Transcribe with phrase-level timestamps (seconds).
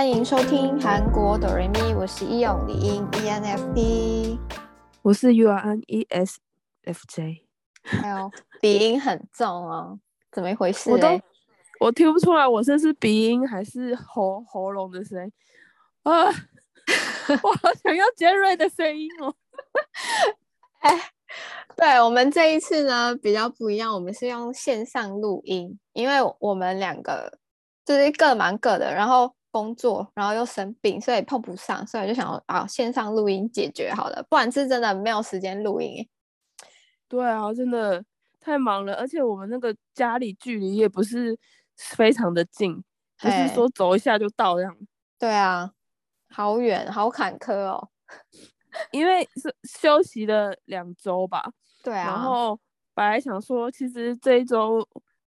[0.00, 4.38] 欢迎收听韩国哆瑞咪，我是易勇李英 ENFP，
[5.02, 7.42] 我是 URN ESFJ，
[7.82, 8.30] 还有
[8.62, 10.00] 鼻音很重哦，
[10.32, 10.90] 怎么一回事？
[10.90, 11.20] 我都
[11.80, 15.32] 我听不出来，我这是鼻音还是喉喉咙的声音
[16.04, 16.24] 啊？
[17.44, 19.34] 我好想要尖锐的声音哦！
[20.80, 21.10] 哎，
[21.76, 27.38] 对，我们这一次呢比较不一样，我们是用线上录音，因为我们两个
[27.84, 29.34] 就是各忙各的，然后。
[29.50, 36.08] 工作，然后又生病，所以碰不上，所以就想啊，线上录音解决好了，不然是真的没有时间录音。
[37.08, 38.04] 对啊，真的
[38.40, 41.36] 太忙了，而且我们那个家里距离也不是
[41.76, 42.82] 非常的近，
[43.18, 44.76] 不是说走一下就到这样。
[45.18, 45.72] 对啊，
[46.30, 47.88] 好远，好坎坷哦。
[48.92, 51.52] 因为是休息了两周吧。
[51.82, 52.06] 对啊。
[52.06, 52.58] 然后
[52.94, 54.86] 本来想说，其实这一周。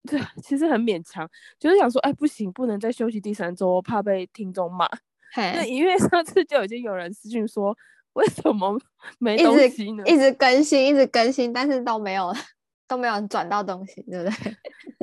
[0.08, 1.28] 对，其实很勉强，
[1.58, 4.88] 就是想说，哎，不行，不能再休息第三周，怕被听众骂。
[5.36, 7.76] 那因为上次就已经有人私信说，
[8.12, 8.78] 为什么
[9.18, 10.04] 没东西呢？
[10.06, 12.32] 一直，一直更新，一直更新，但是都没有，
[12.86, 14.56] 都没有转到东西，对不对？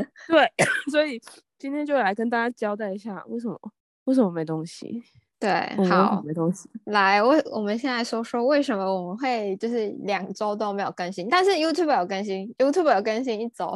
[0.30, 0.52] 对，
[0.92, 1.20] 所以
[1.58, 3.59] 今天就来跟大家交代一下，为什么
[4.06, 5.03] 为什么没东西？
[5.40, 6.70] 对，好，没东西。
[6.86, 13.75] 来，我我们现在说说为什么我们会就是两周都没有更新，但是 YouTube 有更新，YouTube 有更新一周。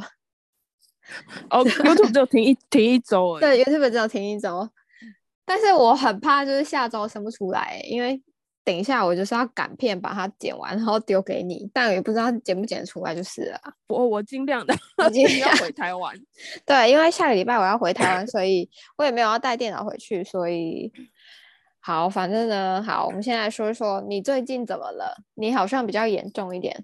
[1.51, 4.67] 哦、oh,，YouTube 只有停一 停一周，对，YouTube 只有停一周，
[5.45, 8.19] 但是我很怕就是下周生不出来，因为
[8.63, 13.61] 等一下我就是要赶片把它剪完，然后丢给你，但我也不知道剪不剪得出来就是了。
[13.87, 16.15] 我我尽量的，我今天要回台湾，
[16.65, 18.67] 对，因为下个礼拜我要回台湾，所以
[18.97, 20.91] 我也没有要带电脑回去，所以
[21.79, 25.15] 好，反正呢，好，我们现在说一说你最近怎么了？
[25.35, 26.83] 你好像比较严重一点，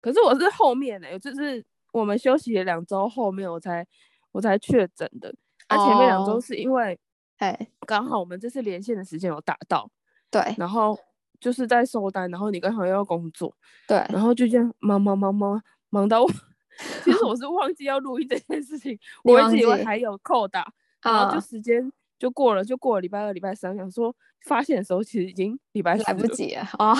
[0.00, 1.64] 可是我是后面呢、欸，就是。
[1.92, 3.86] 我们休息了两周，后面我才
[4.32, 5.34] 我才确诊的。
[5.68, 6.98] 那、啊、前面两周是因为，
[7.38, 9.88] 哎，刚好我们这次连线的时间有打到，
[10.30, 10.98] 对，然后
[11.38, 13.54] 就是在收单，然后你刚好又要工作，
[13.86, 16.28] 对，然后就这样忙忙忙忙忙到我，
[17.04, 20.72] 其实我是忘记要录音这件事情， 我一直以为还有扣打，
[21.02, 26.94] 然后就时间就过了，就过了礼拜二、礼拜三，想说发现的时候其实已经礼拜四来不及了啊，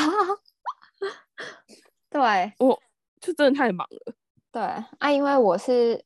[2.09, 2.81] 对，我
[3.21, 4.15] 就真的太忙了。
[4.53, 4.61] 对
[4.99, 6.05] 啊，因为我是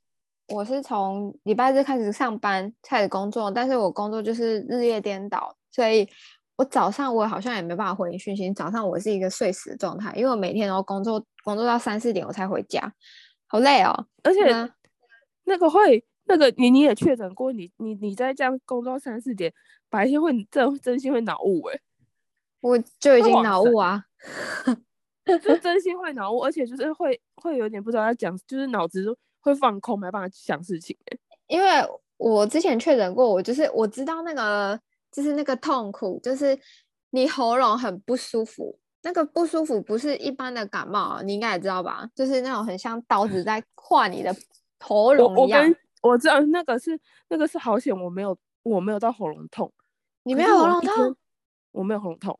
[0.48, 6.06] 我是从礼拜日开始上班开始工作，但是我工作就是日夜颠倒，所以
[6.56, 8.52] 我早上我好像也没办法回你讯息。
[8.52, 12.92] 早上我是一个睡死的状态，因为我每天都工作工作到三四点我才回家，
[13.46, 14.06] 好累哦。
[14.22, 14.40] 而且
[15.44, 19.52] 那个会那个你你也确诊过，你你你在这样工作三四点，
[19.88, 21.80] 白天会真真心会脑雾哎，
[22.60, 24.04] 我就已经脑雾啊。
[25.42, 29.04] 就真心会脑雾，而且就是会会有点不知道要讲，就是脑子
[29.40, 30.94] 会放空，没办法想事情。
[31.46, 31.66] 因为
[32.18, 34.78] 我之前确诊过，我就是我知道那个
[35.10, 36.58] 就是那个痛苦，就是
[37.10, 42.06] 你喉咙很不舒服，那个不舒服不是一般的感冒，你应该也知道吧？
[42.14, 44.34] 就是那种很像刀子在划你的
[44.80, 45.74] 喉咙一样。
[46.02, 49.72] 我，我知道那个是那个是好险，我没有我没有到喉咙痛。
[50.24, 51.16] 你没有喉咙痛？
[51.72, 52.38] 我没有喉咙痛，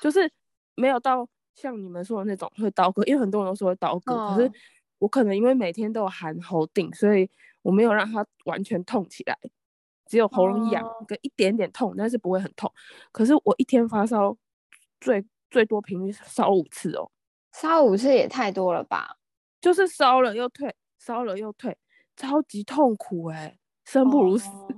[0.00, 0.28] 就是
[0.74, 1.28] 没有到。
[1.54, 4.50] 像你们说的那种会刀割，因为很多人都说会刀割，哦，可是
[4.98, 7.28] 我可能因为每天都有含喉顶，所以
[7.62, 9.38] 我没有让它完全痛起来，
[10.06, 12.70] 只有喉咙痒跟一点点痛，但是不会很痛。
[13.12, 14.36] 可是我一天发烧
[15.00, 17.10] 最最多频率烧五次哦，
[17.52, 19.16] 烧五次也太多了吧？
[19.60, 21.76] 就是烧了又退，烧了又退，
[22.16, 24.48] 超级痛苦哎，欸，生不如死。
[24.48, 24.68] 哦，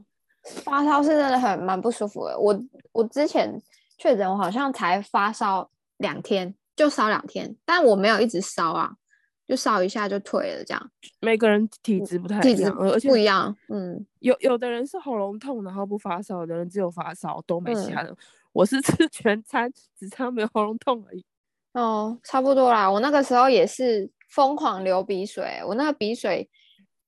[0.43, 2.39] 发烧是真的很蛮不舒服的。
[2.39, 2.57] 我
[2.93, 3.61] 我之前
[3.99, 6.55] 确诊，我好像才发烧两天。
[6.77, 8.93] 就烧两天，但我没有一直烧啊，
[9.49, 10.91] 就烧一下就退了，这样。
[11.21, 13.57] 每个人体质不太一样，而且不一样。
[13.69, 18.11] 嗯，有有的人是喉咙痛，然后不发烧；有的人只有发烧，都没其他的。
[18.11, 18.17] 嗯、
[18.53, 21.25] 我是吃 全餐，只差没有喉咙痛而已。
[21.73, 22.91] 哦，差不多啦。
[22.91, 26.49] 我那个时候也是疯狂流鼻水，我那个鼻水，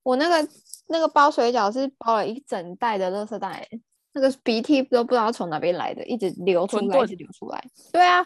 [0.01, 0.49] 我那个
[0.87, 3.67] 那个包水饺是包了一整袋的垃圾袋，
[4.13, 7.63] 那个鼻涕都不知道从哪边来的，一直流出来，一直流出来。
[7.93, 8.25] 对啊。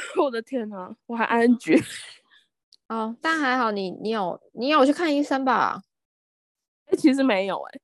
[0.20, 1.78] 我的天哪、啊，我还安全
[2.88, 5.82] 哦，但还好你你有你有去看医生吧？
[6.86, 7.80] 哎，其实没有哎、欸，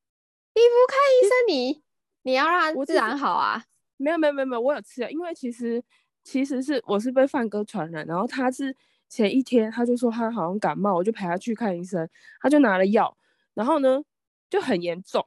[0.55, 1.83] 你不看医生你，你
[2.23, 3.65] 你要让它自然好啊？
[3.97, 5.83] 没有没有没有没有，我有吃啊，因为其实
[6.23, 8.77] 其实是我是被范哥传染，然后他是
[9.09, 12.09] 前一天他就说他好像感冒，我就陪他去看医生，
[12.41, 13.17] 他就拿了药，
[13.55, 14.03] 然后呢
[14.51, 15.25] 就很严重。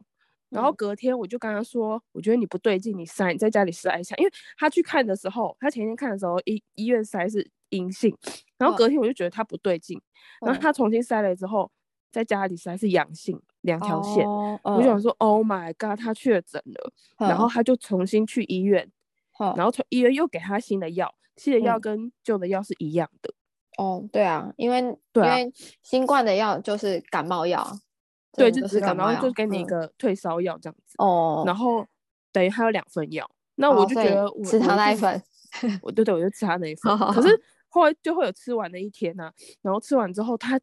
[0.52, 4.16] 然后隔天我就跟他说，嗯、我觉得你不对劲，你筛，你在家里筛一下。
[4.18, 8.16] 因为他去看的时候，他前天看的时候，医医院筛是阴性，
[8.58, 9.98] 然后隔天我就觉得他不对劲，
[10.42, 11.72] 嗯、然后他重新筛了之后，
[12.12, 14.28] 在家里筛是阳性，两条线。
[14.28, 18.92] 哦我就想说，Oh my god，他确诊了，嗯然后他就重新去医院，
[19.40, 19.54] 嗯。
[19.56, 23.34] 然后从医院又给他新的药，新的药跟旧的药是一样的。
[23.78, 24.82] 哦，对啊，因为
[25.14, 27.66] 对啊因为新冠的药就是感冒药，
[28.34, 30.96] 对，就只感冒，然后就给你一嗯个退烧药这样子。
[30.98, 31.86] 哦，然后
[32.32, 35.24] 等于他有两份药，那哦我就觉得我吃他那一，我份，
[35.62, 36.98] 就是我对对，我就吃他那一份。
[36.98, 39.32] 可是后来就会有吃完的一天呐、
[39.62, 40.60] 然后吃完之后他，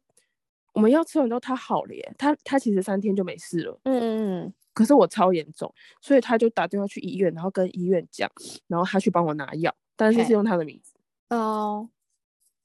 [0.73, 3.79] 我们药吃完之后他好了耶，他他其实三天就没事了。
[3.83, 8.31] 嗯嗯可是我超严重，所以他就打电话去医院，然后跟医院讲，
[8.67, 10.93] 然后他去帮我拿药，但是是用他的名字。
[11.27, 11.89] 嗯，哦，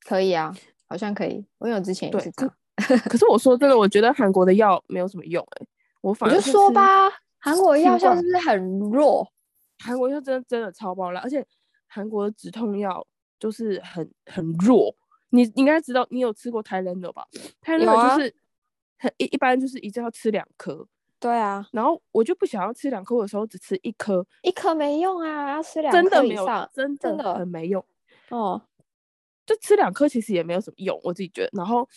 [0.01, 0.55] 可以啊，
[0.87, 2.55] 好像可以，我之前也是这样，
[3.09, 5.67] 可是我说真的，我觉得韩国的药没有什么用哎、
[6.01, 9.31] 我反而吃，说吧，韩国的药效是不是很弱？
[9.79, 11.45] 韩国药真的真的超爆辣，而且
[11.87, 13.07] 韩国的止痛药
[13.39, 14.95] 就是很很弱。
[15.31, 18.35] 你你应该知道，你有吃过 Tylenol 吧有啊？Tylenol 就是
[18.99, 20.87] 很一一般就是一定要吃两颗，
[21.19, 27.85] 对啊，然后我就不想要吃两颗，我有时候只吃一颗，一颗没用啊，要吃两真的没有真真的很没用。
[28.31, 28.63] 哦，
[29.45, 31.51] 就吃两颗其实也没有什么用，我自己觉得。
[31.53, 31.89] 然后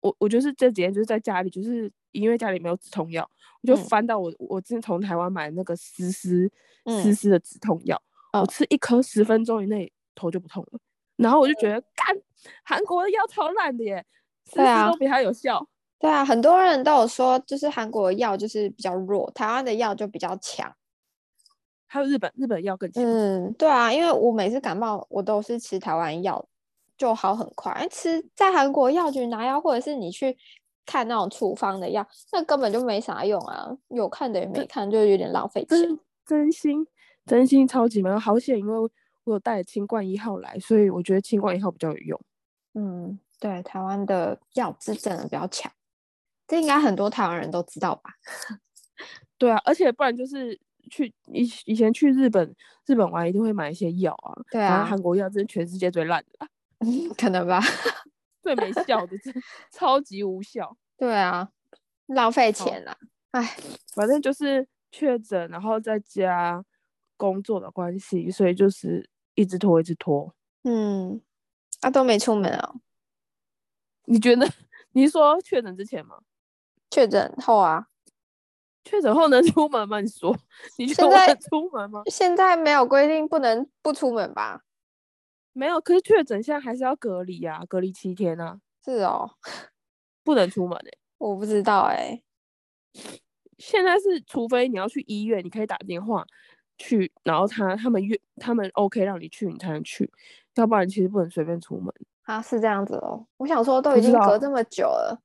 [0.00, 3.28] 我我就是这几天就是在家里，就是因为家里没有止痛药，
[3.62, 6.50] 我就嗯翻到我、我之前从台湾买的那个丝丝
[6.84, 7.96] 嗯丝丝的止痛药，
[8.32, 10.80] 哦我吃一颗十分钟以内头就不痛了。
[11.16, 12.16] 然后我就觉得，干
[12.64, 14.04] 韩国的药超烂的耶，
[14.46, 15.68] 丝对啊丝都比它有效。
[15.98, 20.74] 对啊，很多人都有说，就是韩国的药就是比较弱，台湾的药就比较强。
[21.86, 23.04] 还有日本，日本药更强。
[23.04, 26.42] 嗯，对啊，因为我每次感冒，我都是吃台湾药，
[27.00, 27.72] 就好很快。
[27.72, 30.36] 哎吃在韩国药局拿药，或者是你去
[30.84, 36.52] 看那种处方的药，那根本就没啥用啊，有看的也没看，就有点浪费钱真。
[36.52, 36.86] 心
[37.24, 38.90] 真心超级没有好险，因为我
[39.24, 42.20] 有带清冠一号来，所以我觉得清冠一号比较有用。
[42.74, 45.72] 嗯，对，台湾的药是真的比较强，
[46.46, 48.10] 这应该很多台湾人都知道吧？
[49.38, 50.60] 对啊，而且不然就是
[50.90, 52.54] 去以以前去日本，
[52.84, 54.36] 日本玩一定会买一些药啊。
[54.50, 56.48] 对啊韩国药真是全世界最烂的啦，
[57.18, 57.60] 可能吧？
[58.42, 59.34] 最没效的，真
[59.70, 60.76] 超级无效。
[60.96, 61.48] 对啊，
[62.06, 62.96] 浪费钱啦。
[63.32, 63.56] 哎，
[63.94, 66.64] 反正就是确诊，然后再加
[67.16, 70.34] 工作的关系，所以就是一直拖，一直拖。
[70.64, 71.20] 嗯，
[71.80, 72.80] 啊都没出门哦，
[74.06, 74.48] 你觉得？
[74.92, 76.18] 你是说确诊之前吗？
[76.90, 77.86] 确诊后啊，
[78.84, 80.00] 确诊后能出门吗？
[80.00, 80.36] 你说，
[80.78, 82.02] 你觉得我现在能出门吗？
[82.06, 84.62] 现在没有规定不能不出门吧？
[85.52, 89.30] 没有，可是确诊现在还是要隔离呀、隔离七天啊，是哦，
[90.24, 92.22] 不能出门诶、我不知道哎、
[93.58, 96.24] 现在是，除非你要去医院，你可以打电话
[96.78, 100.10] 去，然后他他们约他们 OK 让你去，你才能去，
[100.54, 101.92] 要不然其实不能随便出门。
[102.22, 103.26] 啊，是这样子哦。
[103.38, 105.20] 我想说，都已经隔这么久了，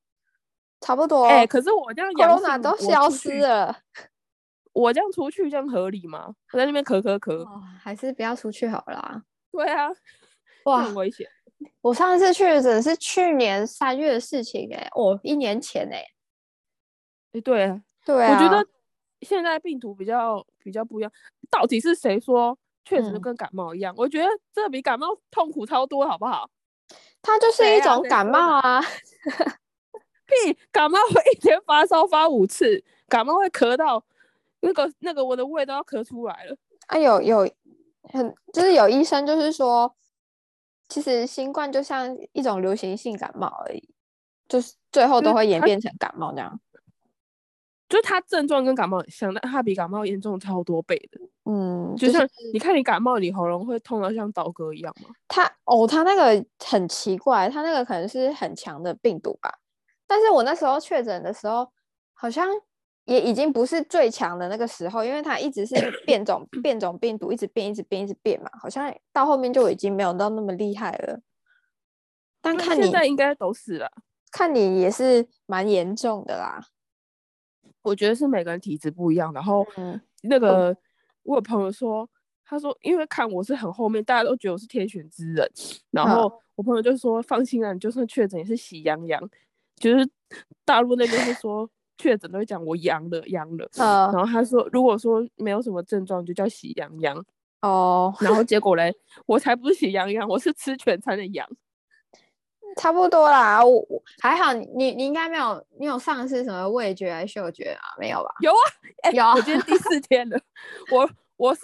[0.80, 3.76] 差不多，哎、可是我这样阳性 corona 都消失了。
[4.72, 6.34] 我这样出去这样合理吗？
[6.52, 9.22] 我在那边咳咳咳，哦，还是不要出去好啦。
[9.56, 9.88] 对啊，
[10.64, 11.26] 哇，很危险。
[11.80, 16.04] 我上一次确诊是去年三月的事情哎、哦，一年前哎、
[17.32, 18.68] 哎、对啊，对啊，我觉得
[19.22, 21.10] 现在病毒比较比较不一样。
[21.50, 23.94] 到底是谁说确诊就嗯跟感冒一样？
[23.96, 26.50] 我觉得这比感冒痛苦超多，好不好？
[27.22, 28.82] 它就是一种感冒啊。
[30.26, 34.04] 屁，感冒会一天发烧发五次，感冒会咳到
[34.60, 36.56] 那个那个我的胃都要咳出来了。
[36.88, 37.50] 啊，有有
[38.16, 39.94] 很就是有医生就是说，
[40.88, 43.88] 其实新冠就像一种流行性感冒而已，
[44.48, 46.58] 就是最后都会演它变成感冒这样。
[47.88, 51.20] 就是它症状跟感冒很像，但它比感冒严重超多倍的。
[51.44, 55.10] 嗯，就就是像你看，你感冒，你喉咙会痛到像刀割一样吗？
[55.28, 59.60] 他哦，他那个很奇怪，他那个可能是很强的病毒吧。
[60.04, 61.70] 但是我那时候确诊的时候，
[62.12, 62.48] 好像
[63.06, 68.50] 也已经不是最强的那个时候，因为它一直是 变种变种病毒，一直变，一直变，一直变嘛。
[68.60, 71.20] 好像到后面就已经没有到那么厉害了。
[72.40, 73.90] 但看你现在应该都是了。
[74.30, 76.60] 看你也是蛮严重的啦。
[77.82, 80.76] 我觉得是每个人体质不一样，然后嗯那个
[81.22, 82.08] 我有朋友说，
[82.44, 85.48] 他说因为看我是很后面，大家都觉得我是天选之人，
[85.92, 89.30] 然后我朋友就说放心啦，你就算确诊也是喜羊羊，
[89.76, 90.08] 就是
[90.64, 97.24] 大陆那边会说确诊都会讲我阳了阳了，呃然后他说如果说没有什么症状就叫喜羊羊，
[97.62, 98.94] 哦，然后 结果嘞，
[99.26, 101.48] 我才不是喜羊羊，我是吃全餐的羊。
[102.76, 103.64] 差不多啦。
[103.64, 107.82] 我我还好你，你你应该没有，你有上次什么味觉还是嗅觉啊？
[107.98, 108.30] 没有吧？
[108.40, 108.60] 有啊，
[109.02, 110.38] 哎、有啊我今天第四天了，
[110.92, 111.62] 我我是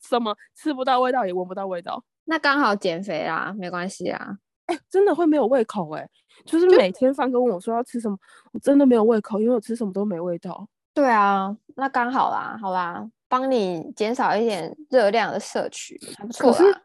[0.00, 4.38] 什么吃不到味道也闻不到味道，那刚好减肥啦，没关系啊。
[4.66, 6.08] 哎、真的会没有胃口哎、
[6.44, 8.18] 就是每天饭哥问我说要吃什么，
[8.52, 10.66] 我真的没有胃口，因为我吃什么都没味道。
[10.94, 16.82] 对啊，那刚好啦，好吧，帮你减少一点热量的摄取，还不错啦。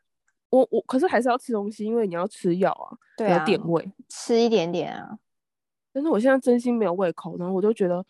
[0.49, 5.17] 我我可是还是要吃东西，因为你要吃药啊，对啊，要垫胃，吃一点点啊。
[5.91, 8.05] 但是我现在真心没有胃口，然后我就觉得，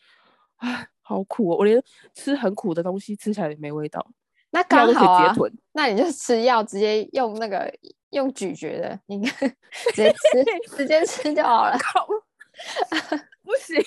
[0.58, 1.82] 唉，好苦哦，我连
[2.14, 4.06] 吃很苦的东西吃起来也没味道。
[4.52, 5.36] 那刚好啊，
[5.72, 7.74] 那你就吃药，直接用那个
[8.14, 9.50] 用咀嚼的，你看
[9.94, 11.78] 直接吃，直接吃就好了。
[13.44, 13.84] 不行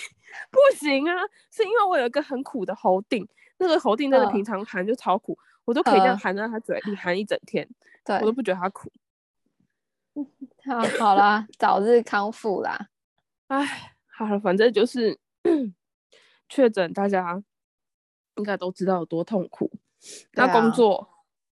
[0.50, 1.14] 不行啊，
[1.50, 3.26] 是因为我有一个很苦的喉錠，
[3.58, 7.66] 那个喉錠真的平常含就超苦，呃、我都可以这样含在他嘴里含一整天。
[8.04, 8.90] 对，我都不觉得它苦。
[10.66, 12.88] 好，好啦，早日康复啦。
[13.48, 15.18] 哎，好了，反正就是
[16.48, 17.42] 确诊，大家
[18.36, 19.70] 应该都知道有多痛苦。
[20.32, 20.96] 那工作，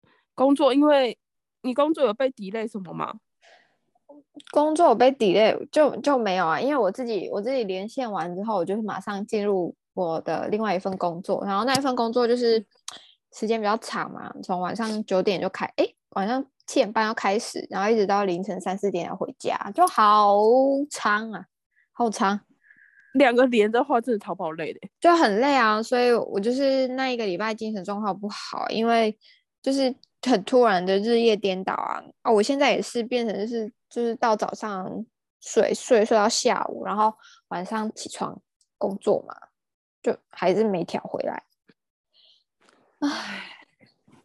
[0.02, 1.16] 啊、工作，因为
[1.64, 3.14] 你工作有被 delay 什么吗？
[4.52, 12.64] 工作有被 delay 就就没有啊，因为我自己我自己连线完之后，我就是马上进入我的另外一份工作，然后那一份工作就是
[13.32, 15.96] 时间比较长嘛，从晚上九点就开，哎、欸。
[16.14, 20.38] 晚上七点半要开始，然后一直到凌晨三四点要回家，就好
[20.88, 21.44] 长啊，
[21.90, 22.38] 好长。
[23.14, 25.82] 两个连的话，真的超爆累的，就很累啊。
[25.82, 29.18] 所以我就是那一个礼拜精神状况不好，因为
[29.64, 32.04] 就是很突然的日夜颠倒啊。
[32.20, 35.06] 啊，我现在也是变成是，就是到早上
[35.40, 37.16] 睡睡睡到下午，然后
[37.48, 38.38] 晚上起床
[38.76, 39.34] 工作嘛，
[40.02, 41.44] 就还是没调回来。
[42.98, 43.66] 唉，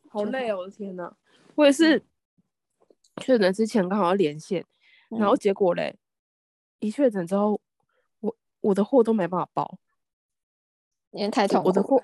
[0.10, 1.16] 好累哦，我的天哪！
[1.56, 2.04] 我也是
[3.22, 4.66] 确诊之前刚好要连线，
[5.10, 6.00] 然后结果嘞，嗯、
[6.80, 7.62] 一确诊之后，
[8.20, 9.78] 我我的货都没办法报，
[11.12, 11.68] 因为太痛苦。
[11.70, 12.04] 我的货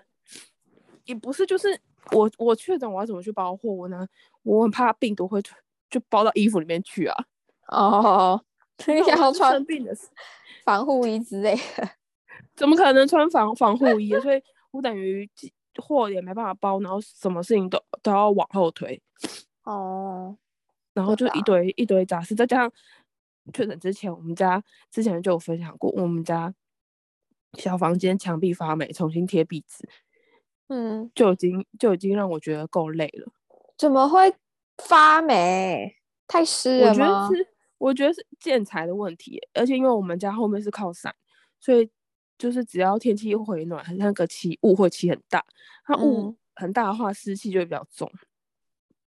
[1.05, 1.79] 也不是，就是
[2.11, 3.71] 我我确诊，我要怎么去包货？
[3.71, 4.07] 我呢，
[4.43, 5.41] 我很怕病毒会
[5.89, 7.25] 就包到衣服里面去啊。
[7.69, 8.43] 哦，
[8.87, 9.95] 你想要穿病的
[10.63, 11.89] 防护衣之类的，
[12.55, 14.11] 怎么可能穿防防护衣？
[14.19, 15.29] 所以我等于
[15.81, 19.01] 货也没办法包，然后什么事情都都要往后推。
[19.63, 20.37] 哦，
[20.93, 22.71] 然后就一堆一堆杂事，再加上
[23.51, 26.53] 确诊之前，我们家之前就有分享过，我们家
[27.53, 29.87] 小房间墙壁发霉，重新贴壁纸，
[30.67, 33.31] 嗯，就已经就已经让我觉得够累了。
[33.77, 34.33] 怎么会
[34.77, 35.95] 发霉？
[36.27, 37.27] 太湿了吗？
[37.27, 41.13] 我觉得是，我觉得是建材的问题，而且因为我们家后面是靠山，
[41.59, 41.89] 所以
[42.37, 45.45] 就是只要天气一回暖，那个起雾会起很大，
[45.85, 48.11] 它雾很大的话，湿气就会比较重。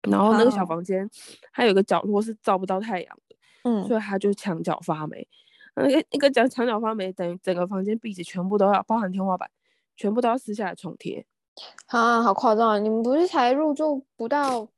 [0.02, 1.10] 然后那个小房间，
[1.50, 5.26] 还有一个角落是照不到太阳的，嗯，所以它就墙角发霉。
[5.74, 9.50] 那个那个墙墙角发霉，等于整个房间壁纸全部都要，包含天花板，
[9.96, 11.26] 全部都要撕下来重贴。
[11.86, 12.78] 啊，好夸张啊！
[12.78, 14.68] 你们不是才入住不到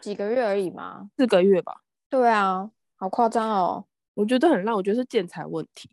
[0.00, 1.10] 几个月而已吗？
[1.16, 1.82] 四个月吧。
[2.08, 3.86] 对啊，好夸张哦！
[4.14, 5.90] 我觉得很烂，我觉得是建材问题，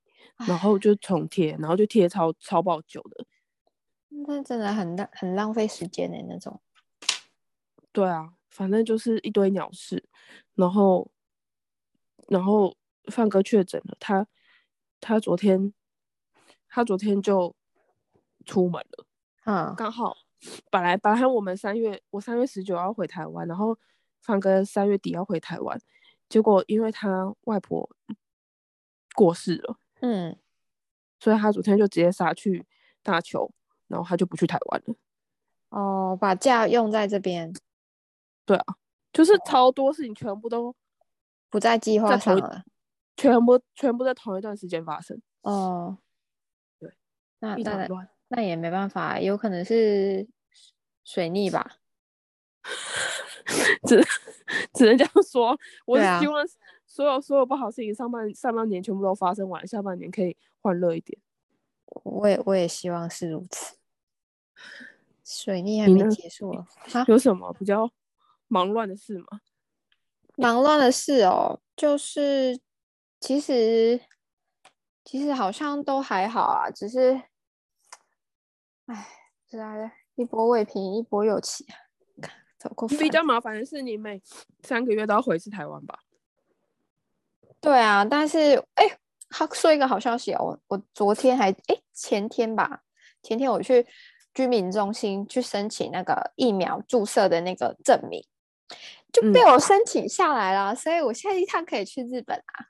[0.48, 3.26] 然后就重贴，然后就贴超超爆久的。
[4.28, 6.62] 那真的很浪很浪费时间的那种。
[7.92, 8.34] 对啊。
[8.48, 10.02] 反正就是一堆鸟事，
[10.54, 11.12] 然后，
[12.30, 12.74] 然后
[13.12, 14.26] 范哥确诊了，他
[15.02, 15.74] 他昨天
[16.70, 17.54] 他昨天就
[18.46, 19.06] 出门了，
[19.46, 20.16] 嗯，刚好
[20.70, 23.78] 本来本来我们三月我三月十九要回台湾，然后
[24.22, 25.80] 方哥三月底要回台湾，
[26.28, 27.90] 结果因为他外婆
[29.16, 30.38] 过世了，嗯，
[31.20, 32.66] 所以他昨天就直接杀去
[33.02, 33.52] 大邱，
[33.88, 34.96] 然后他就不去台湾了，
[35.70, 37.54] 哦，把假用在这边。
[38.46, 38.76] 对啊，
[39.12, 40.76] 就是超多事情全部都
[41.50, 42.64] 不在计划上了，
[43.16, 45.20] 全部全部在同一段时间发生。
[45.42, 45.98] 哦，
[46.80, 46.94] 对，
[47.40, 47.88] 那那
[48.36, 50.28] 那也没办法，有可能是
[51.04, 51.78] 水逆吧，
[53.88, 54.04] 只
[54.74, 55.58] 只能这样说。
[55.86, 56.46] 我是希望
[56.86, 61.18] 所有所有不好事情上半上半年全部都发生完，下半年可以欢乐一点。
[62.04, 63.78] 我也我也希望是如此。
[65.24, 66.68] 水逆还没结束啊？
[67.08, 67.90] 有什么比较？
[68.48, 69.26] 忙乱的事吗？
[70.36, 72.60] 忙乱的事哦，就是
[73.20, 74.00] 其实
[75.04, 77.20] 其实好像都还好啊，只是，
[78.86, 79.08] 哎，
[79.50, 81.66] 是啊，一波未平一波又起，
[82.58, 82.88] 走过。
[82.88, 84.22] 比较麻烦的是，你每
[84.64, 86.00] 三个月都要回一次台湾吧？
[87.60, 88.86] 对啊，但是哎，
[89.30, 92.84] 他说一个好消息哦，我昨天还哎前天吧，
[93.24, 93.86] 前天我去
[94.34, 98.24] 居民中心去申请那个疫苗注射的那个证明。
[99.12, 102.68] 就被我申请下来了，嗯，所以我下一趟可以去日本啊。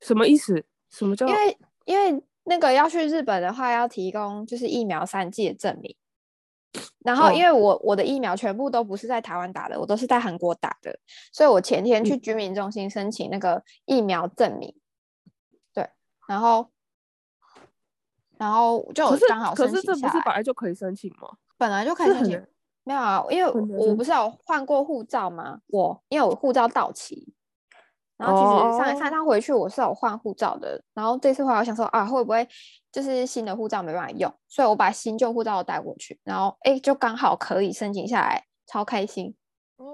[0.00, 0.64] 什么意思？
[0.90, 1.28] 什么叫？
[1.28, 5.96] 因为因为那个要去日本的话，要提供就是疫苗三剂的证明。
[7.04, 10.98] 然后因为我，哦，我的疫苗全部都不是在台湾打的，我都是在韩国打的，
[11.32, 14.74] 所以我前天去居民中心申请那个疫苗证明。
[15.72, 15.88] 对
[16.26, 16.68] 然后
[18.36, 19.68] 然后就刚好申请下来。
[19.68, 21.28] 可是可是这不是本来就可以申请吗？
[21.56, 22.46] 本来就可以申请。
[22.82, 25.60] 没有啊，因为我不是有换过护照吗？
[25.68, 27.32] 我因为我护照到期，
[28.16, 32.46] 然后其实上上趟回去我是有换护照的，然后这次回来我想说啊，会不会
[32.92, 39.34] 就是新的护照没办法用，所以我把新旧护照带过去，然后哎，就刚好可以申请下来，超开心
[39.76, 39.86] 哦！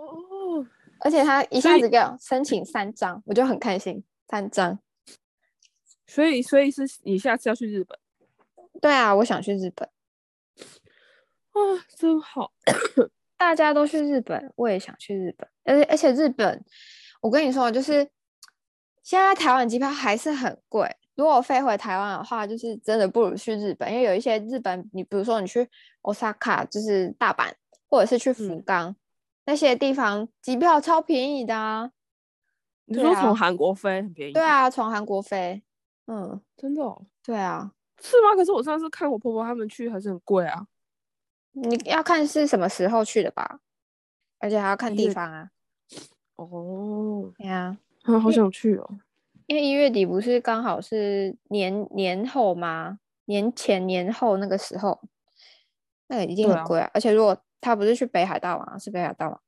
[1.01, 4.79] 而且他一下子给我申请三张，我就很开心，三张。
[6.07, 7.99] 所以，所以是你下次要去日本？
[8.83, 9.89] 对啊，我想去日本。
[11.53, 11.59] 啊，
[11.97, 12.53] 真好！
[13.39, 15.49] 大家都去日本，我也想去日本。
[15.65, 16.63] 而且而且日本，
[17.21, 18.09] 我跟你说，就是
[19.03, 20.97] 现在台湾机票还是很贵。
[21.17, 25.69] 如果飞回台湾的话，就是真的不如去日本，因为有一些日本，你比如说你去
[26.03, 27.53] Osaka，就是大阪，
[27.89, 28.97] 或者是去福冈、嗯、
[29.45, 31.91] 那些地方，机票超便宜的啊。
[32.87, 34.33] 你说从韩国飞很便宜？
[34.33, 35.63] 对啊，从韩国飞，
[36.07, 37.07] 嗯，真的、哦？
[37.23, 38.35] 对啊，是吗？
[38.35, 40.67] 可是我上次看我婆婆他们去，还是很贵啊。
[41.53, 43.61] 你要看是什么时候去的吧，
[44.39, 45.51] 而且还要看地方啊。
[46.45, 48.99] 哦，对呀， 好想去哦。
[49.47, 52.99] 因为一月底不是刚好是年年后吗？
[53.25, 55.01] 年前年后那个时候，
[56.09, 56.91] 那个一定很贵啊。
[56.95, 59.39] 而且如果他不是去北海道啊，是北海道吗？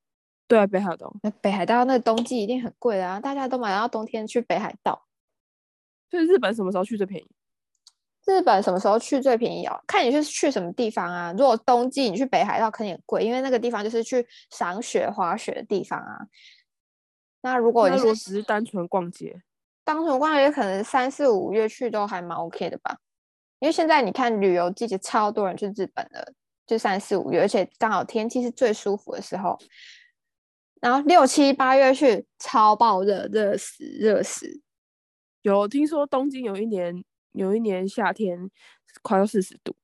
[0.48, 1.14] 对啊，北海道。
[1.22, 5.06] 那北海道那个冬季一定很贵啊，大家都买到冬天去北海道。
[6.10, 7.26] 所以日本什么时候去最便宜？
[8.26, 9.80] 日本什么时候去最便宜哦？
[9.86, 11.32] 看你是去什么地方啊。
[11.32, 16.26] 如果冬季你去北海道肯定很贵，因为那个地方就是去赏雪、滑雪的地方啊。
[17.42, 19.42] 那如果你是只是单纯逛街，
[19.84, 22.96] 单纯逛街可能三四五月去都还蛮 OK 的吧。
[23.58, 26.32] 因为现在你看旅游季节超多人去日本的，
[26.66, 29.58] 就三四五月，而且刚好天气是最舒服的时候。
[30.80, 34.60] 然后六七八月去超爆热，热死热死。
[35.42, 37.04] 有听说东京有一年。
[37.34, 38.50] 有一年夏天
[39.00, 39.74] 快要四十度，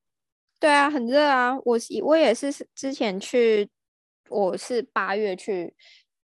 [0.61, 1.57] 对啊，很热啊。
[1.65, 3.71] 我我也是之前去，
[4.29, 5.75] 我是八月去，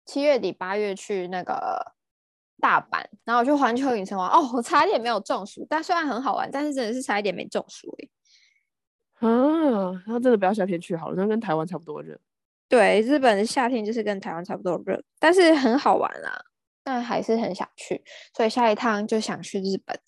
[0.06, 1.94] 七月底八月去那个
[2.60, 4.30] 大阪，然后我去环球影城玩。
[4.30, 9.28] 哦，我差一点没有中暑，但虽然很好玩，但是真的是差一点没中暑哎。
[9.28, 12.20] 啊，那真的不要夏天去好了，那跟台湾差不多热。
[12.68, 16.46] 对，日本的夏天就是跟台湾差不多热，但是很好玩啦，
[16.84, 20.00] 但还是很想去，所以下一趟就想去日本。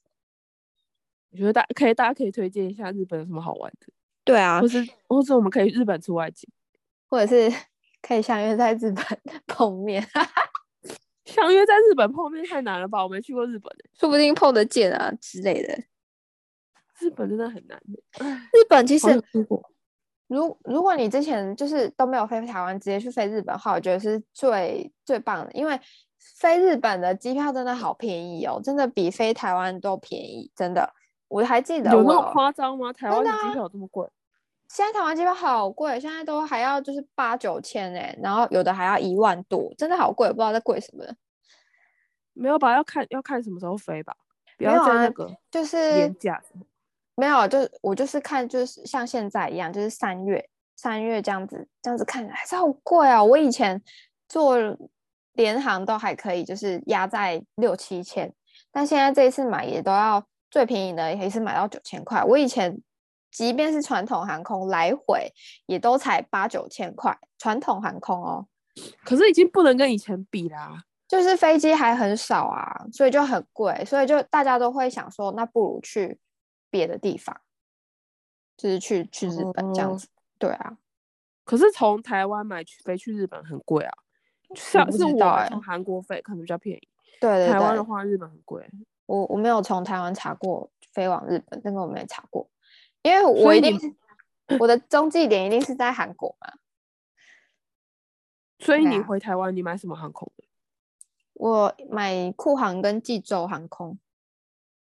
[1.32, 3.88] 我觉得大可以，大家可以推荐一下日本有什么好玩的。
[4.24, 6.50] 对啊，或是或是我们可以日本出外景，
[7.08, 7.56] 或者是
[8.02, 9.04] 可以相约在日本
[9.48, 10.02] 碰面。
[11.26, 13.04] 相约在日本碰面太难了吧？
[13.04, 15.74] 我没去过日本，说不定碰得见啊之类的。
[17.00, 18.26] 日本真的很难的。
[18.54, 19.22] 日本其实，
[20.28, 25.80] 如如果你之前就是都没有飞台湾，直接去飞日本的话，我觉得是最最棒的，因为。
[26.40, 30.92] 飞日本的机票真的好便宜哦，真的比飞台湾都便宜，真的。
[31.28, 32.92] 我还记得有那么夸张吗？
[32.92, 34.06] 台湾的机票这么贵？
[34.68, 41.06] 现在台湾机票好贵，现在都还要就是八九千哎，然后有的还要一万多，真的好贵，不知道在贵什么。
[42.34, 42.74] 没有吧？
[42.74, 44.16] 要看要看什么时候飞吧。
[44.58, 46.42] 不要在那个啊，就是廉价。
[47.16, 53.24] 没有，就是我就是看，就是像现在一样，就是三月三月这样子，这样子看还是好贵啊。
[53.24, 53.82] 我以前
[54.28, 54.58] 做。
[55.38, 58.34] 联航都还可以，就是压在六七千，
[58.72, 62.24] 但现在这一次买也都要最便宜的，也是买到九千块。
[62.24, 62.76] 我以前
[63.32, 65.32] 即便是传统航空来回，
[65.66, 67.18] 也都才八九千块。
[67.38, 68.48] 传统航空哦，
[69.04, 76.20] 可是已经不能跟以前比啦，就是飞机还很少啊，所以就很贵，所以就大家都会想说，那不如去
[76.70, 77.40] 别的地方，
[78.58, 80.08] 就是去去日本这样子。
[80.08, 80.10] 哦、
[80.40, 80.78] 对啊，
[81.46, 83.94] 可是从台湾买去飞去日本很贵啊。
[84.56, 86.88] 是是我从韩国飞可能比较便宜，
[87.20, 88.66] 对，对，对，台湾的话日本很贵。
[89.06, 92.50] 我我没有从台湾查过飞往日本，那个我没查过，
[93.08, 93.96] 因为我一定
[94.60, 96.54] 我的中继点一定是在韩国嘛。
[98.60, 100.44] 所以你回台湾，你买什么航空的？
[101.34, 103.98] 我买酷航跟济州航空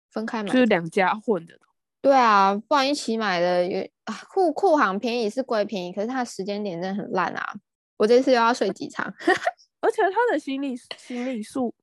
[0.10, 1.58] 分开买，就是两家混的。
[2.02, 7.54] 对啊，不然一起买的，因为啊酷酷航便宜是贵便宜，可是它的时间点真的很烂啊。
[7.97, 9.06] 我这次又要睡机场，
[9.80, 11.76] 而且它的行李行李数，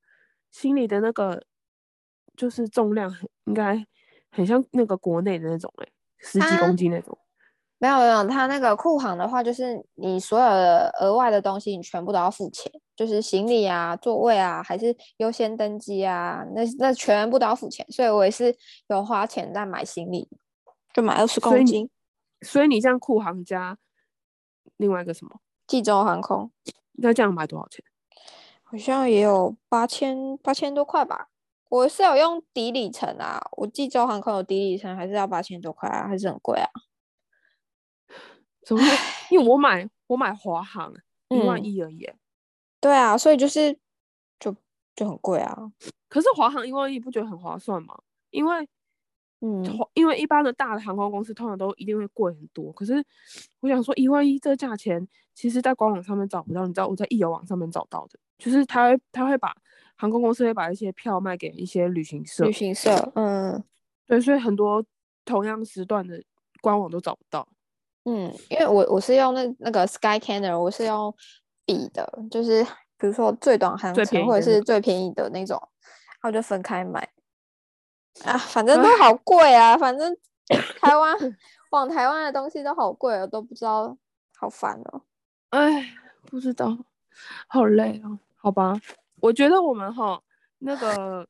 [0.51, 1.45] 行李的那个
[2.37, 3.87] 就是重量很应该
[4.33, 7.17] 很像那个国内的那种哎、欸，十几公斤那种。
[7.81, 17.87] 没有没有，它那个库航的话，就是你所有的额外的东西，你全部都要付钱，就是行李啊、座位啊，还是优先登机啊，那那全部都要付钱。
[17.89, 18.53] 所以我也是
[18.89, 20.29] 有花钱在买行李，
[20.93, 21.89] 就买二十公斤。
[22.43, 23.79] 所以你这样酷航加
[24.77, 25.41] 另外一个什么？
[25.69, 26.51] 济州航空，
[26.95, 27.85] 那这样买多少钱？
[28.65, 31.29] 好像也有八千八千多块吧。
[31.69, 36.69] 我是有用抵里程啊，我济州航空有抵里程，还是要八千多块啊，还是很贵啊？
[38.65, 38.83] 怎么？
[39.31, 40.93] 因为我买我买华航
[41.29, 42.19] 一万一而已、嗯。
[42.81, 43.79] 对啊，所以就是
[44.39, 44.55] 就
[44.95, 45.73] 就很贵啊。
[46.09, 47.99] 可是华航一万一不觉得很划算吗？
[48.31, 48.69] 因为
[49.41, 49.63] 嗯，
[49.95, 52.73] 因为一般的大的航空公司通常都一定会贵很多。
[52.73, 53.05] 可是
[53.61, 56.67] 我想说一万一这价钱，其实在官网上面找不到。
[56.67, 59.55] 你知道我在易游网上面找到的，就是他会他会把
[59.99, 62.45] 航空公司会把一些票卖给一些旅行社。
[62.45, 63.63] 旅行社，嗯，
[64.07, 64.83] 对，所以很多
[65.25, 66.23] 同样时段的
[66.63, 67.47] 官网都找不到。
[68.05, 71.13] 嗯，因为我我是用那那个 Skyscanner，我是用
[71.67, 72.65] 比的，就是
[72.97, 75.61] 比如说最短航程或者是最便宜的那种，
[76.23, 77.07] 然后就分开买。
[78.25, 80.17] 啊，反正都好贵啊，反正
[80.81, 81.15] 台湾
[81.71, 83.99] 往台湾的东西都好贵，我都不知道，
[84.37, 85.03] 好烦哦。
[85.51, 85.93] 哎，
[86.27, 86.79] 不知道，
[87.49, 88.19] 好累哦。
[88.37, 88.81] 好吧，
[89.21, 90.23] 我觉得我们哈
[90.59, 91.29] 那个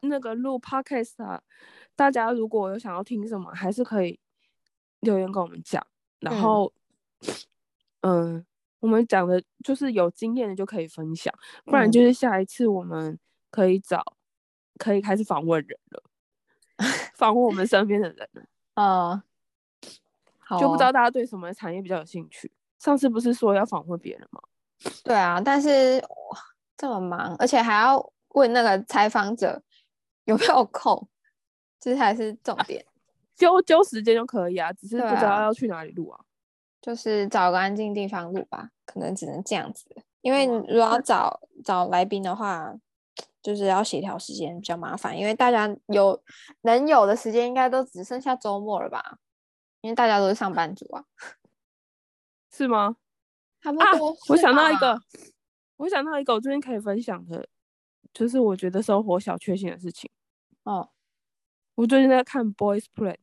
[0.00, 1.42] 那个录 Podcast 啊，
[1.94, 4.18] 大家如果有想要听什么，还是可以。
[5.00, 5.86] 留言跟我们讲，
[6.20, 6.72] 然后，
[8.00, 8.46] 嗯，嗯，
[8.80, 11.32] 我们讲的就是有经验的就可以分享，
[11.64, 13.16] 不然就是下一次我们
[13.50, 14.16] 可以找，嗯、
[14.78, 16.02] 可以开始访问人了，
[17.14, 18.42] 访问我们身边的人了，
[18.74, 19.22] 啊、
[20.48, 22.50] 呃，就不知道大家对什么产业比较有兴趣。
[22.78, 24.40] 上次不是说要访问别人吗？
[25.04, 26.02] 对啊，但是
[26.76, 29.62] 这么忙，而且还要问那个采访者
[30.24, 31.08] 有没有空，
[31.80, 32.84] 这才是重点。
[32.86, 32.92] 啊
[33.36, 36.24] 揪揪时间就可以啊，只是不知道要去哪里录啊，啊。
[36.80, 39.84] 就是找个安静地方录吧，可能只能这样子。
[40.22, 42.74] 因为如果要找找来宾的话，
[43.42, 45.18] 就是要协调时间比较麻烦。
[45.18, 46.18] 因为大家有
[46.62, 49.18] 能有的时间，应该都只剩下周末了吧？
[49.82, 51.04] 因为大家都是上班族啊，
[52.50, 52.96] 是吗？
[53.60, 53.84] 差不多。
[53.84, 54.98] 啊，我想到一个，
[55.76, 57.48] 我想到一个，我最近可以分享的，
[58.12, 60.10] 就是我觉得生活小确幸的事情。
[60.64, 60.90] 哦，
[61.74, 63.16] 我最近在看 Boys Play。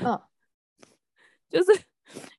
[0.00, 0.20] 嗯，
[1.48, 1.82] 就是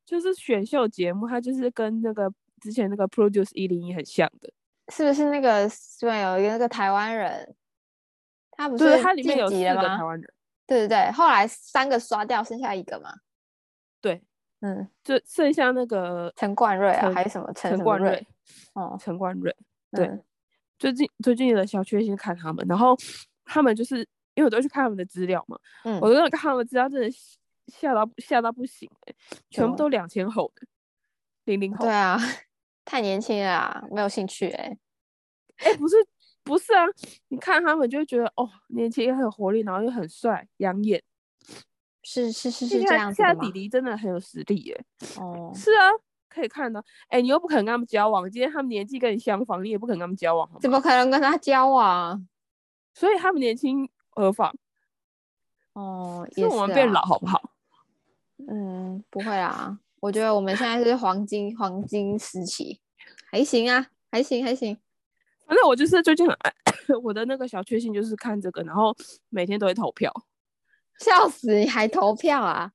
[0.05, 2.31] 就是选秀节目，它就是跟那个
[2.61, 4.51] 之前那个 Produce 一零一很像的，
[4.89, 7.55] 是不是那个虽然有一个那个台湾人，
[8.51, 10.33] 他不是对，它里面有四个台湾人，
[10.67, 13.11] 对对对，后来三个刷掉，剩下一个嘛，
[14.01, 14.21] 对，
[14.59, 18.27] 嗯，就剩下那个陈冠瑞啊，还是什么陈冠瑞，
[18.73, 19.55] 哦，陈冠瑞，
[19.91, 20.23] 对，嗯、
[20.79, 22.95] 最近最近的小确幸看他们，然后
[23.45, 23.99] 他们就是
[24.35, 27.09] 因为我都去看他们的资料嘛，嗯，我都看他们资料真的。
[27.69, 28.89] 吓到吓到不行
[29.49, 30.65] 全部都两千后的
[31.43, 31.83] 零零后。
[31.83, 32.17] 对啊，
[32.85, 34.79] 太年轻了啊，没有兴趣哎、欸。
[35.57, 35.97] 哎、欸，不是
[36.45, 36.85] 不是啊，
[37.27, 41.03] 你看他们就会觉得哦，年轻又很有活力，然后又很帅养眼。
[42.03, 45.21] 是是是是这样子现在弟弟真的很有实力耶、欸。
[45.21, 45.91] 哦，是啊，
[46.37, 46.79] 可以看到。
[47.09, 50.49] 哎、欸，你又不可能跟他们交往，今天他们年纪跟你相仿，你也不可能跟他们交往。
[50.61, 52.27] 怎么可能跟他交往？
[52.93, 54.55] 所以他们年轻何妨？
[55.73, 57.51] 哦，是我们变老好不好？
[58.49, 62.79] 嗯，不会啊，我觉得我们现在是黄金黄金时期，
[63.31, 64.77] 还行啊，还行还行。
[65.45, 66.53] 反正我就是最近很爱
[67.03, 68.95] 我的那个小确幸就是看这个，然后
[69.29, 70.11] 每天都会投票。
[70.99, 72.71] 笑死，你还投票啊？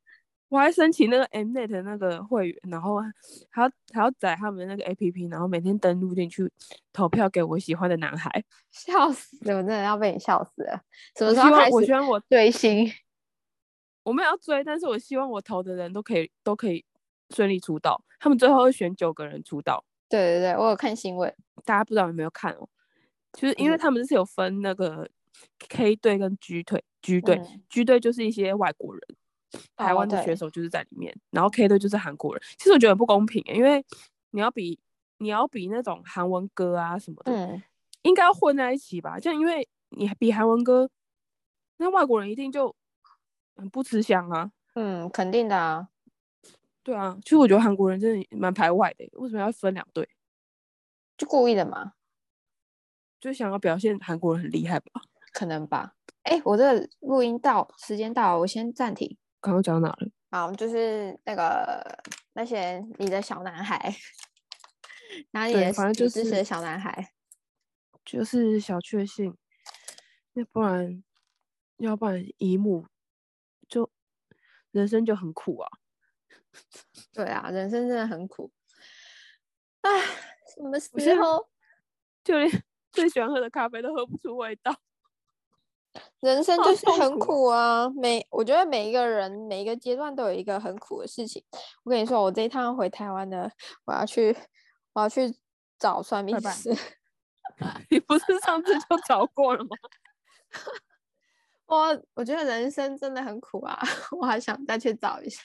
[0.52, 3.00] 我还申请那个 Mnet 的那个会员，然后
[3.48, 6.46] 还要还要载他们的那个 APP，然后每天登录进去
[6.92, 8.30] 投票给我喜欢的男孩。
[8.70, 10.78] 笑死，我真的要被你笑死了。
[11.16, 11.72] 什么时候开始？
[11.72, 12.86] 我希望我追星。
[14.04, 16.84] 我没有要追，但是我希望我投的人都可以都可以
[17.30, 18.04] 顺利出道。
[18.20, 19.82] 他们最后会选九个人出道。
[20.10, 21.34] 对对对，我有看新闻，
[21.64, 22.68] 大家不知道有没有看哦？
[23.32, 25.08] 就是因为他们是有分那个
[25.70, 29.02] K 队跟 G 队，G 队、嗯、G 队就是一些外国人，
[29.76, 32.42] 台湾的选手就是在里面，哦、然后 K 队就是韩国人。
[32.58, 33.84] 其实我觉得不公平，因为
[34.30, 34.78] 你要比
[35.18, 37.62] 你要比那种韩文歌啊什么的，嗯、
[38.02, 39.18] 应该要混在一起吧？
[39.18, 40.90] 就因为你比韩文歌，
[41.76, 42.74] 那外国人一定就。
[43.54, 45.86] 很不吃香啊，嗯，肯定的啊，
[46.82, 50.08] 对啊，其实我觉得韩国人真的蛮排外的，为什么要分两队？
[51.18, 51.92] 就故意的嘛，
[53.20, 55.02] 就想要表现韩国人很厉害吧？
[55.32, 55.94] 可能吧。
[56.22, 59.18] 哎、欸，我这个录音到时间到了，我先暂停。
[59.42, 60.08] 刚刚讲到哪了？
[60.30, 62.02] 好，就是那个
[62.32, 63.94] 那些你的小男孩，
[65.32, 65.72] 哪里的？
[65.72, 67.12] 反正就是小男孩，
[68.06, 69.36] 就是小确幸，
[70.34, 71.02] 要不然
[71.78, 72.86] 要不然姨母。
[73.68, 73.90] 就
[74.70, 75.68] 人生就很苦啊，
[77.12, 78.52] 对啊，人生真的很苦。
[79.80, 79.90] 唉，
[80.54, 81.48] 什么时候
[82.22, 84.74] 就连最喜欢喝的咖啡都喝不出味道？
[86.22, 87.88] 人生就是很苦啊！
[87.88, 91.44] 每我觉得每一个人每一个阶段都有一个很苦的事情。
[91.82, 93.50] 我跟你说，我这一趟回台湾的，
[93.84, 94.36] 我要去
[94.92, 95.34] 我要去
[95.80, 96.70] 找算命师。
[97.90, 99.76] 你不是上次就找过了吗？
[101.66, 103.76] 我我觉得人生真的很苦啊，
[104.20, 105.42] 我还想再去找一下。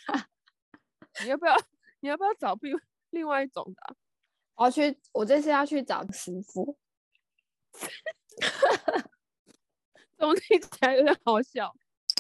[1.23, 1.55] 你要不要？
[2.01, 3.95] 你要不要找另另外一种的、啊？
[4.53, 6.77] 我要去，我这次要去找师傅。
[10.17, 11.73] 怎么听起来有点好笑？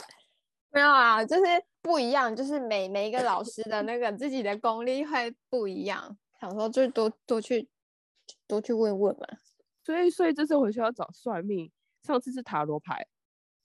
[0.69, 1.43] 没有啊，就是
[1.81, 6.17] 不一样，就是每每一个老师的那个自己的功力会不一样。
[6.39, 7.67] 想说就多多去
[8.45, 9.27] 多去问问嘛。
[9.83, 11.71] 所以所以这次回去要找算命，
[12.03, 13.07] 上次是塔罗牌。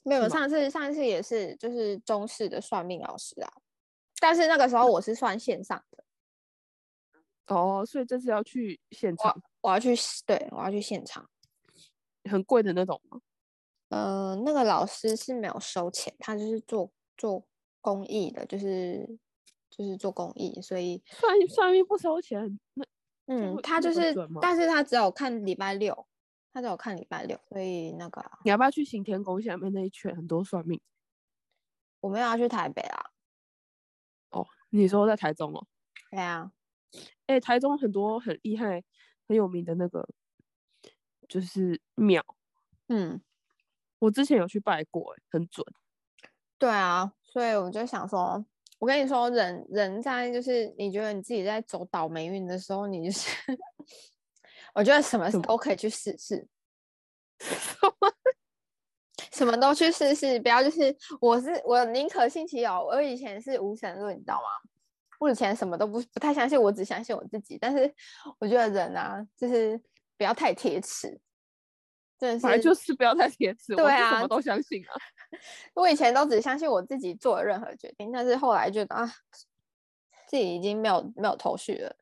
[0.04, 3.52] 没有，上次上次也是，就是中式的算命老师啊，
[4.20, 6.04] 但是那个时候我是算线上的。
[7.54, 11.28] 哦，所以这次要去现场，我，我要去，对，我要去现场，
[12.30, 13.20] 很贵的那种吗？
[13.92, 17.44] 呃，那个老师是没有收钱，他就是做做
[17.80, 19.06] 公益的，就是
[19.68, 22.58] 就是做公益，所以算算命不收钱。
[22.74, 22.84] 那
[23.26, 26.06] 嗯，他就是，但是他只有看礼拜六。
[26.54, 30.78] 他只有看礼拜六，所以那个、啊、你要不要去行天宫下面那一圈很多算命？
[32.00, 33.06] 我们要去台北啊。
[34.32, 35.66] 哦，你说在台中哦？
[36.10, 36.52] 对啊。
[37.24, 38.84] 哎、欸，台中很多很厉害、
[39.26, 40.06] 很有名的那个
[41.26, 42.22] 就是庙。
[42.88, 43.22] 嗯，
[44.02, 45.64] 我之前有去拜过，哎，很准。
[46.58, 48.44] 对啊，所以我就想说，
[48.80, 53.30] 我跟你说，人人在就是你觉得你自己在走倒霉运的时候，你就是。
[54.74, 56.48] 我觉得什么都可以去试试，
[57.38, 57.92] 什么
[59.30, 62.72] 什么都去试试，不要就是我是我宁可信其有。
[62.82, 64.48] 我以前是无神论，你知道吗？
[65.20, 67.58] 我以前什么都不不太相信，我只相信我自己。
[67.60, 67.94] 但是
[68.40, 69.78] 我觉得人啊，就是
[70.16, 71.20] 不要太铁齿，
[72.22, 73.74] 真的是，本来就是不要太铁齿。
[73.74, 74.94] 对啊，我什么都 相信啊。
[75.74, 79.04] 我以前都只相信我自己做的任何决定，但是后来觉得啊，
[80.28, 81.96] 自己已经没有没有头绪了。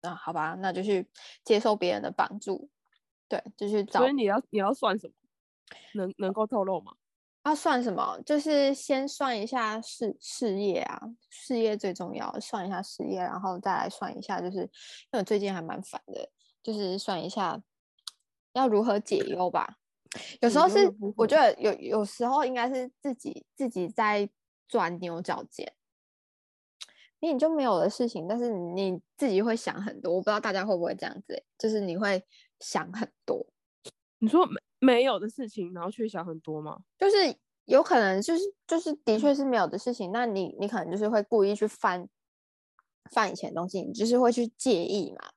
[0.00, 1.08] 啊，好吧，那就去
[1.44, 2.68] 接受别人的帮助，
[3.28, 4.00] 对，就去找。
[4.00, 5.14] 所以你要你要算什么？
[5.94, 6.92] 能能够透露吗？
[7.44, 8.18] 要算什么？
[8.26, 16.28] 就是先算一下事事业啊，事业最重要，算一下事业，然后再来算一下，就是因为我最近还蛮烦的，
[16.60, 17.62] 就是算一下
[18.52, 19.78] 要如何解忧吧。
[20.40, 24.28] 有时候是我觉得有有时候应该是自己自己在
[24.68, 25.72] 钻牛角尖。
[27.20, 32.24] 因为你就没有的事情，但是你自己会想很多，我不知道大家会不会这样子，就是你会
[32.60, 33.46] 想很多。
[34.20, 36.80] 你说没没有的事情，然后去想很多吗？
[36.98, 37.36] 就是
[37.66, 42.08] 有可能，就是就是的确是没有的事情，那你你可能就是会故意去翻
[43.10, 45.30] 翻以前的东西，你就是会去介意嘛。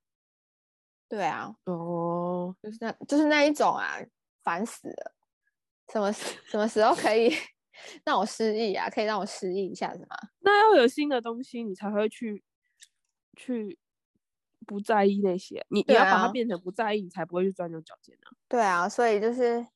[1.13, 3.99] 对啊，哦，就是那，就是那一种啊，
[4.43, 5.13] 烦死了。
[5.91, 7.32] 什么什么时候可以？
[8.04, 10.15] 让我失忆啊，可以让我失忆一下是吗？
[10.39, 12.43] 那要有新的东西，你才会去
[13.36, 13.78] 去
[14.65, 15.63] 不在意那些。
[15.69, 18.32] 你、啊、你要把它变成不在意，你才不会去钻牛角尖呢。
[18.47, 19.67] 对啊，所以就是，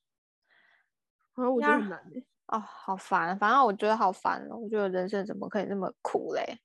[1.34, 2.04] 啊，我觉得很难
[2.48, 4.56] 哦，好烦，反正我觉得好烦哦。
[4.56, 6.58] 我觉得人生怎么可以那么苦嘞？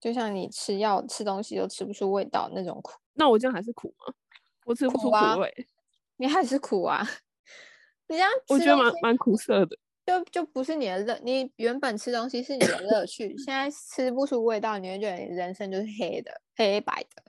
[0.00, 2.92] 就像你吃药吃东西都吃不出味道那种苦。
[3.14, 4.14] 那我这样还是苦吗？
[4.64, 5.48] 我吃不出苦味，苦啊、
[6.16, 7.06] 你还是苦啊？
[8.08, 11.18] 你这样我觉得蛮蛮苦涩的，就就不是你的乐。
[11.22, 17.22] 你原本吃东西是你的乐趣，现在吃不出味道，你会觉得你人生就是黑的、黑白的。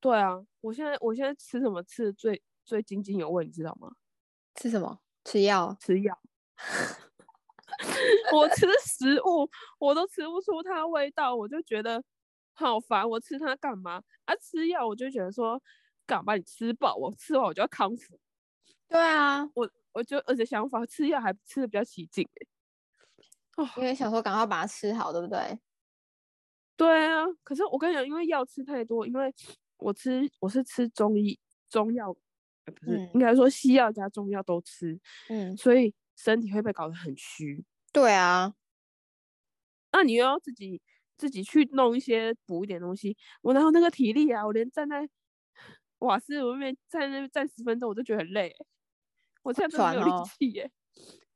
[0.00, 3.92] 对啊，我现在我现在吃什么吃的最最津津有味，你知道吗？
[4.54, 5.00] 吃什么？
[5.24, 5.76] 吃药？
[5.80, 6.18] 吃药？
[8.34, 12.02] 我吃食物我都吃不出它的味道，我就觉得
[12.52, 13.08] 好烦。
[13.08, 14.02] 我吃它干嘛？
[14.24, 15.60] 啊，吃药我就觉得说，
[16.06, 16.94] 干嘛把你吃饱？
[16.96, 18.18] 我吃完我就要康复。
[18.88, 22.28] 对啊，我我就而且想法吃药还吃的比较起劲
[23.56, 25.58] 哦，因为想说赶快把它吃好，对不对？
[26.76, 29.32] 对啊，可是我跟你讲，因为药吃太多，因为
[29.78, 37.64] 我吃我是吃中医中药，不是、嗯、应该说西药加中药都吃，嗯，所以身体会被搞得很虚。
[37.92, 38.54] 对啊，
[39.92, 40.80] 那你又要自己
[41.16, 44.44] 自己去弄一些补一点东西，我哪有那个体力啊？
[44.44, 45.08] 我连站在
[45.98, 48.54] 瓦斯炉面站那站十分钟，我都觉得很累。
[49.42, 50.70] 我现在没有力气耶，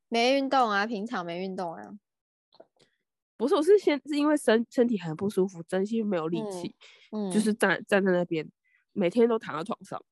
[0.09, 1.91] 没运动啊，平常没运动啊。
[3.37, 6.75] 不是，我是先是因为身身体很不舒服，真心没有力气，
[7.13, 8.51] 嗯，就是站站在那边，
[8.93, 10.03] 每天都躺在床上，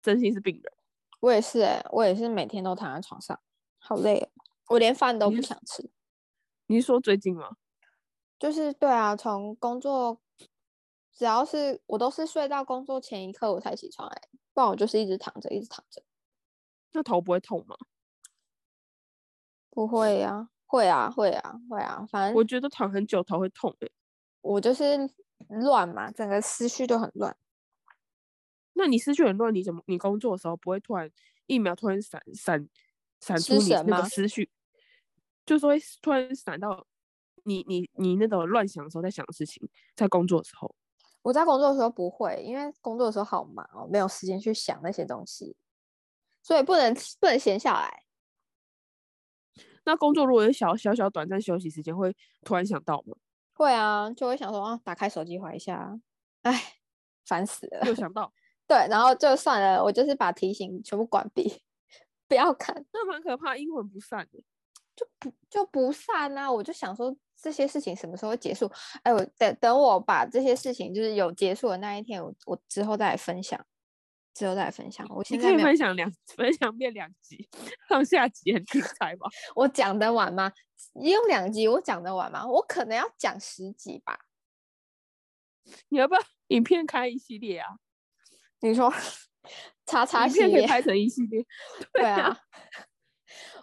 [0.00, 0.72] 真心是病人。
[1.18, 3.40] 我也是哎，我也是每天都躺在床上，
[3.86, 4.30] 好累，
[4.68, 5.90] 我连饭都不想吃。
[6.68, 7.50] 你是说最近吗？
[8.38, 10.18] 就是对啊，从工作，
[11.12, 14.22] 只要是我都是睡到工作前一刻我才起床哎，
[14.54, 16.02] 不然我就是一直躺着，一直躺着。
[16.92, 17.76] 那头不会痛吗？
[19.68, 23.92] 不会呀、啊，会啊，会啊，会啊，反正我觉得躺很久头会痛诶。
[24.40, 24.98] 我就是
[25.48, 27.36] 乱嘛，整个思绪都很乱。
[28.72, 31.10] 那你思绪很乱，你怎么你工作的时候不会突然
[31.46, 32.68] 一秒突然闪闪
[33.24, 34.50] 闪出你那个思绪，
[35.46, 36.86] 就是会突然闪到
[37.44, 40.74] 你你你那种乱想的时候在想的事情，在工作的时候。
[41.22, 45.56] 我在工作的时候不会，因为工作的时候好忙哦，没有时间去想那些东西，
[46.42, 48.02] 所以不能不能闲下来。
[49.86, 53.16] 那工作如果有小小小短暂休息时间，会突然想到吗？
[53.54, 55.98] 会啊，就会想说啊，打开手机划一下，
[56.42, 56.74] 哎，
[57.24, 57.86] 烦死了。
[57.86, 58.30] 又想到，
[58.68, 61.63] 对，然后就算了，我就是把提醒全部关闭，
[62.34, 62.74] 不要看。
[62.92, 64.42] 那蛮可怕，阴魂不散的，
[64.96, 66.50] 就不就不散啊！
[66.50, 68.68] 我就想说这些事情什么时候结束？
[69.04, 73.64] 哎，我等等我把这些事情就是有结束的那一天，我我之后再来分享。
[74.34, 75.06] 之后再来分享。
[75.10, 77.48] 我现在可以分享两分享变两集，
[77.88, 79.28] 上下集很精彩吧？
[79.54, 80.52] 我讲得完吗？
[80.94, 82.44] 用两集我讲得完吗？
[82.44, 84.18] 我可能要讲十集吧。
[85.88, 87.76] 你要不要影片开一系列啊？
[88.58, 88.92] 你说，
[89.86, 91.44] 叉叉系列拍成一系列。
[91.92, 92.36] 对啊。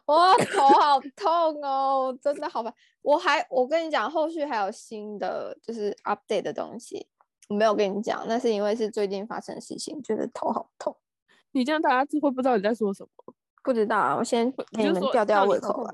[0.06, 2.74] 我头好痛哦，真的好烦。
[3.02, 7.08] 我还我跟你讲，后续还有新的就是 update 的东西。
[7.48, 10.98] 我没有跟你讲，那是因为是最近发生的事情，觉得头好痛。
[11.52, 13.34] 你这样大家就会不知道你在说什么？
[13.64, 15.94] 不知道啊，我先给你们吊吊胃口吧。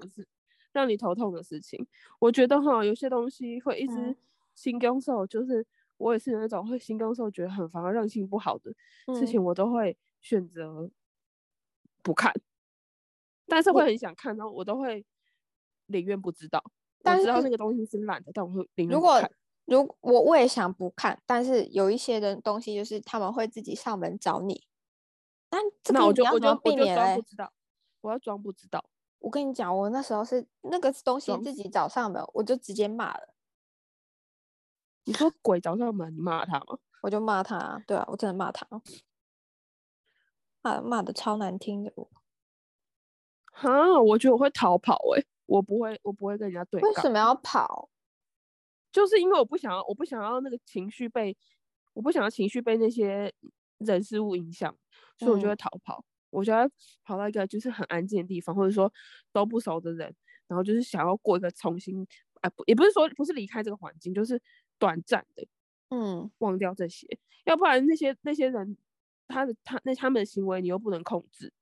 [0.71, 1.86] 让你头痛的事情，
[2.19, 4.15] 我觉得哈，有些东西会一直
[4.56, 5.65] 心梗受，嗯、就是
[5.97, 8.73] 我也是那种会心梗受，觉得很烦，让性不好的
[9.15, 10.89] 事情，我都会选择
[12.01, 12.31] 不看。
[12.31, 12.41] 嗯、
[13.47, 15.05] 但是会很想看，然后我都会
[15.88, 16.63] 宁愿不知道。
[17.03, 19.21] 我知道那个东西是烂的，但我会宁愿如果。
[19.69, 24.63] 如果我我也想不看，但是有一些的东西就是他们会自己上门找你，
[25.49, 27.17] 但这个你要怎么避免嘞？
[27.17, 27.51] 不知道，
[27.99, 28.86] 我要装不知道。
[29.19, 33.36] 我跟你讲，我那时候是那个东西自己找上门，我就直接骂了。
[35.07, 36.77] 你说鬼找上门，你骂他吗？
[37.01, 38.67] 我就骂他，对啊，我真的骂他，
[40.61, 41.93] 骂骂的超难听的。
[43.53, 46.81] 哈，我觉得我会逃跑哎、欸，我不会，我不会跟人家对。
[46.81, 47.89] 为什么要跑？
[48.91, 51.37] 就是因为我不想要，我不想要那个情绪被，
[51.93, 53.33] 我不想要情绪被那些
[53.77, 54.75] 人事物影响，
[55.17, 55.99] 所以我就会逃跑。
[55.99, 56.69] 嗯、我就要
[57.05, 58.91] 跑到一个就是很安静的地方，或者说
[59.31, 60.13] 都不熟的人，
[60.47, 62.05] 然后就是想要过一个重新，
[62.41, 64.41] 啊不，也不是说不是离开这个环境，就是
[64.79, 65.47] 短暂的，
[65.89, 67.07] 嗯，忘掉这些，
[67.45, 68.77] 要不然那些那些人，
[69.27, 71.53] 他的他那他们的行为你又不能控制，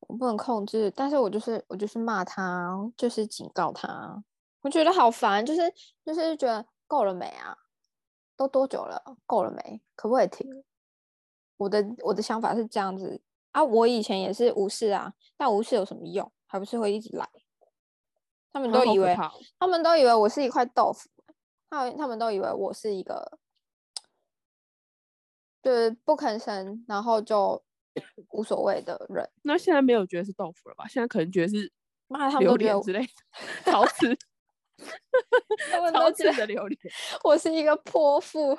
[0.00, 4.22] 我不能控制，但是我就是我就是骂他，就是警告他。
[4.60, 5.60] 我觉得好烦，就是
[6.04, 7.56] 就是觉得够了没啊？
[8.36, 9.16] 都多久了？
[9.26, 9.80] 够了没？
[9.94, 10.64] 可不可以停？
[11.56, 13.20] 我的我的想法是这样子
[13.52, 16.30] 啊，我以前也是无视啊，但无视有什么用？
[16.46, 17.28] 还不是会一直来？
[18.52, 19.16] 他们都以为，
[19.58, 21.08] 他们都以为我是一块豆腐，
[21.72, 23.38] 他他们都以为我是一个，
[25.62, 27.62] 就是不吭声，然后就
[28.32, 29.26] 无所谓的人。
[29.42, 30.86] 那现在没有觉得是豆腐了吧？
[30.86, 31.72] 现在可能觉得是
[32.08, 33.12] 妈，他们都觉得之类的
[33.64, 34.14] 陶瓷。
[35.70, 36.00] 他们都
[36.46, 36.78] 榴莲，
[37.24, 38.54] 我是一个泼妇。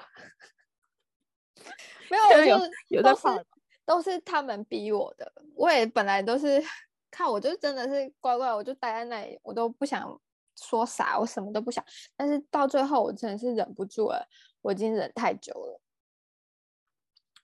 [2.10, 3.46] 没有，我就有都是，
[3.86, 5.32] 都是他们逼我的。
[5.56, 6.64] 我也本来都是
[7.12, 10.20] 看，我就真的是乖乖，我就待在那里，我都不想
[10.56, 11.84] 说啥，我什么都不想。
[12.16, 14.28] 但是到最后，我真的是忍不住了，
[14.62, 15.82] 我已经忍太久了。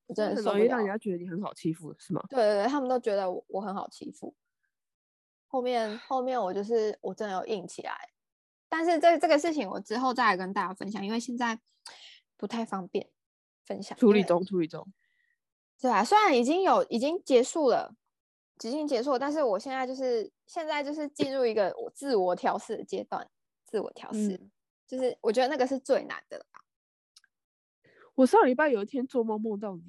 [0.08, 2.24] 我真的是容易让人家觉得你很好欺负，是吗？
[2.30, 4.34] 对对对，他们都觉得我我很好欺负。
[5.48, 7.96] 后面后面我就是我真的有硬起来。
[8.68, 11.60] 但是这这个事情我之后再来跟大家分享，因为现在
[12.38, 13.10] 不太方便
[13.66, 13.98] 分享。
[13.98, 14.88] 处理中，处理中。
[15.80, 17.96] 对啊，虽然已经有已经结束了，
[18.68, 23.30] 已经结束，但是我现在就是现在就是进入一个我自我调试的阶段。
[23.66, 24.52] 自我调试，嗯、
[24.88, 26.46] 就是我觉得那个是最难的了。
[28.16, 29.84] 我上礼拜有一天做梦梦到你，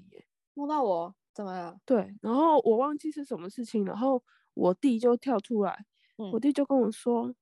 [0.53, 1.81] 梦到我怎么了？
[1.87, 5.87] 对，然后我忘记是什么事情，然后我弟就跳出来，
[6.19, 7.35] 嗯、我弟就跟我说。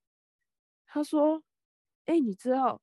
[0.90, 1.42] 他说
[2.06, 2.80] ：“哎、欸，你知道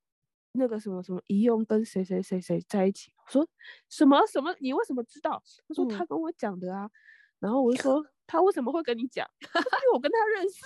[0.52, 3.48] 那个什么什么一用跟谁谁谁谁在一起？”我说
[3.90, 4.56] ：“什么什么？
[4.60, 6.86] 你为什么知道？”他说：“他跟我讲的啊。
[6.86, 6.92] 嗯”
[7.40, 9.28] 然后我就说：“他为什么会跟你讲？
[9.42, 10.62] 因为我跟他认识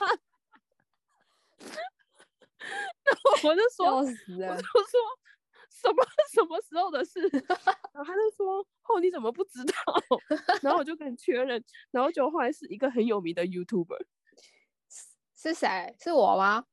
[0.00, 0.18] 啊。
[3.04, 5.00] ”然后我就说：“我就说
[5.70, 7.20] 什么 什么时候的事？”
[7.92, 8.58] 然后他就说
[8.88, 9.72] ：“哦，你怎么不知道？”
[10.62, 14.04] 然后我就跟你确认，然后就后来是一个很有名的 YouTuber。
[15.36, 15.94] 是谁？
[16.00, 16.64] 是我吗？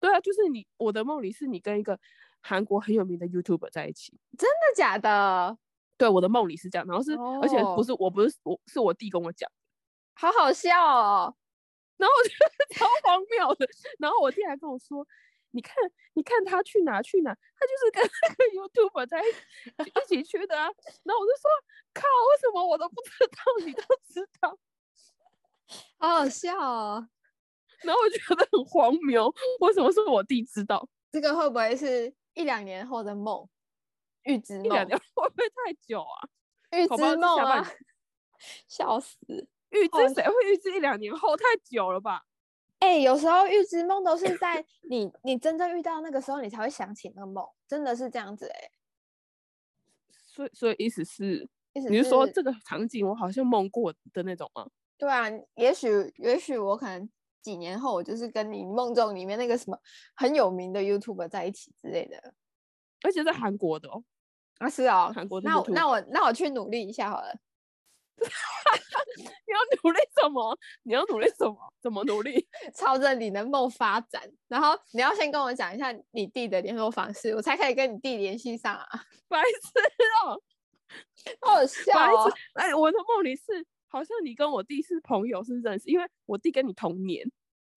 [0.00, 0.66] 对啊，就是你。
[0.76, 1.98] 我的梦里是你跟一个
[2.42, 4.18] 韩国很有名的 YouTuber 在一起。
[4.36, 5.56] 真的假的？
[5.98, 6.86] 对，我的梦里是这样。
[6.86, 9.50] 然后是，哦、而且不是，我不是，我是我弟跟我讲。
[10.14, 11.34] 好好笑哦。
[11.96, 13.66] 然后我觉得超荒谬的。
[13.98, 15.06] 然后我弟还跟我说
[15.52, 15.74] ：“你看，
[16.12, 20.64] 你看他去哪去哪，他就是跟那个 YouTuber 在一起去的啊。
[21.04, 21.50] 然后我就说，
[21.94, 23.82] 靠，为什么我都不知道，你都
[24.12, 24.58] 知道？
[25.98, 27.08] 好好笑哦。
[27.82, 30.86] 然后我觉得很荒谬，为什么是我弟知道？
[31.10, 33.48] 这个会不会是一两年后的梦？
[34.26, 34.66] 预知梦？
[34.66, 36.28] 一两年会不会太久啊？
[36.76, 37.64] 预知梦啊！
[38.68, 39.16] 笑死！
[39.70, 41.36] 预知谁会预知一两年后？
[41.36, 42.26] 太久了吧？
[42.78, 48.72] 哎、欸，有时候预知梦都是在你你真正遇到那个时候，你才会想起那个梦，真的是这样子哎、欸。
[50.10, 54.68] 所以所以意思是，意思是你是说这个场景我好像梦过的那种吗？
[54.98, 55.24] 对啊，
[55.54, 57.08] 也许也许我可能
[57.40, 59.78] 几年后，我就是跟你梦中里面那个什么
[60.14, 62.34] 很有名的 YouTuber 在一起之类的，
[63.02, 64.04] 而且在韩国的哦。
[64.58, 65.40] 啊，是哦，韩国。
[65.40, 67.36] 那我那我那我去努力一下好了。
[69.18, 70.58] 你要努力什么？
[70.84, 71.56] 你要努力什么？
[71.82, 72.48] 怎么努力？
[72.74, 74.22] 朝着你的梦发展。
[74.48, 78.88] 然后你要先跟我讲一下你弟的联络方式，我才可以跟你弟联系上啊。
[79.28, 79.78] 白痴
[80.24, 80.40] 哦，
[81.42, 82.32] 好好笑哦。
[82.54, 83.42] 哎，我的梦里是
[83.88, 87.30] 好像你跟我弟是朋友，是认识，因为我弟跟你同年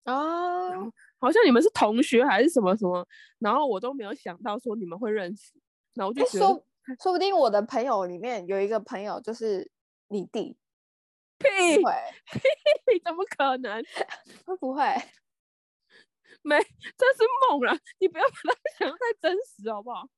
[0.06, 0.90] 哦。
[1.18, 3.06] 好像你们是同学还是什么什么，
[3.40, 5.52] 然后我都没有想到说你们会认识，
[5.92, 6.46] 然后我就觉得。
[6.46, 6.64] 欸
[7.00, 9.70] 说不定我的朋友里面有一个朋友就是
[10.08, 10.56] 你弟，
[11.38, 13.82] 屁，屁，怎么可能？
[14.44, 14.82] 会不会？
[16.42, 20.08] 没，这是梦啦，你不要把它想得太真实好不好？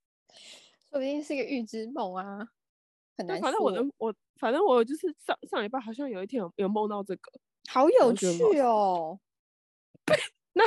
[0.91, 2.49] 说不定是一个预知梦啊，
[3.17, 3.41] 很难。
[3.41, 7.33] 反正我的我，反正我就是上上礼拜好像有一天有有梦到这个，
[7.69, 8.27] 好有趣
[8.61, 9.19] 哦。
[10.55, 10.65] 哪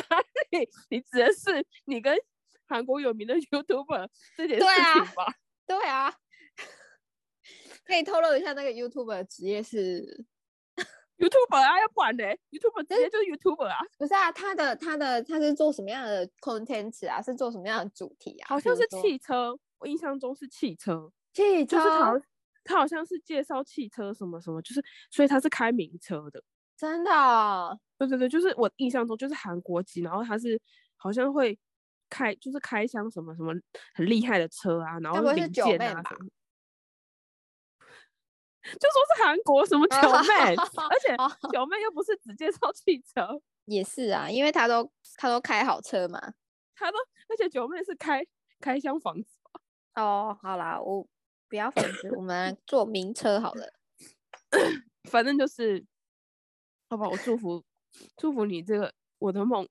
[0.52, 0.70] 里？
[0.90, 2.18] 你指的是你跟
[2.68, 5.34] 韩国有名的 YouTuber 这件事情吧？
[5.68, 6.14] 对啊，
[7.86, 10.26] 可以透露一下那个 YouTuber 的职业是
[11.18, 13.80] YouTuber 啊，要不然呢？YouTuber 直接就是 YouTuber 啊？
[13.98, 17.22] 不是啊，他的他的他是做什么样的 content 啊？
[17.22, 18.48] 是做什么样的主题啊？
[18.50, 22.22] 好像是汽车，我印象中是汽车，汽车，就是他
[22.64, 26.44] 他好像是介绍汽车什么什么，就是所以他是开名车的，
[26.78, 27.80] 真的哦？
[27.98, 30.62] 对对对，就是我印象中就是韩国籍，然后他是
[30.96, 31.58] 好像会。
[32.10, 33.54] 开就是开箱什么什么
[33.94, 36.30] 很厉害的车啊，然后零件啊什么，
[38.64, 41.16] 就说是韩国什么九妹，而且
[41.54, 46.20] 九妹又不是只介绍汽车， 也是啊，因为他都他都开好车嘛，
[46.76, 46.98] 他都
[47.30, 48.26] 而且九妹是开
[48.60, 49.30] 开箱房子？
[49.96, 51.08] 哦，好啦，我
[51.48, 53.74] 不要房子，我们坐名车好了，
[55.10, 55.86] 反正就是，
[56.90, 57.64] 好吧，我祝福
[58.18, 59.68] 祝福你这个我的梦，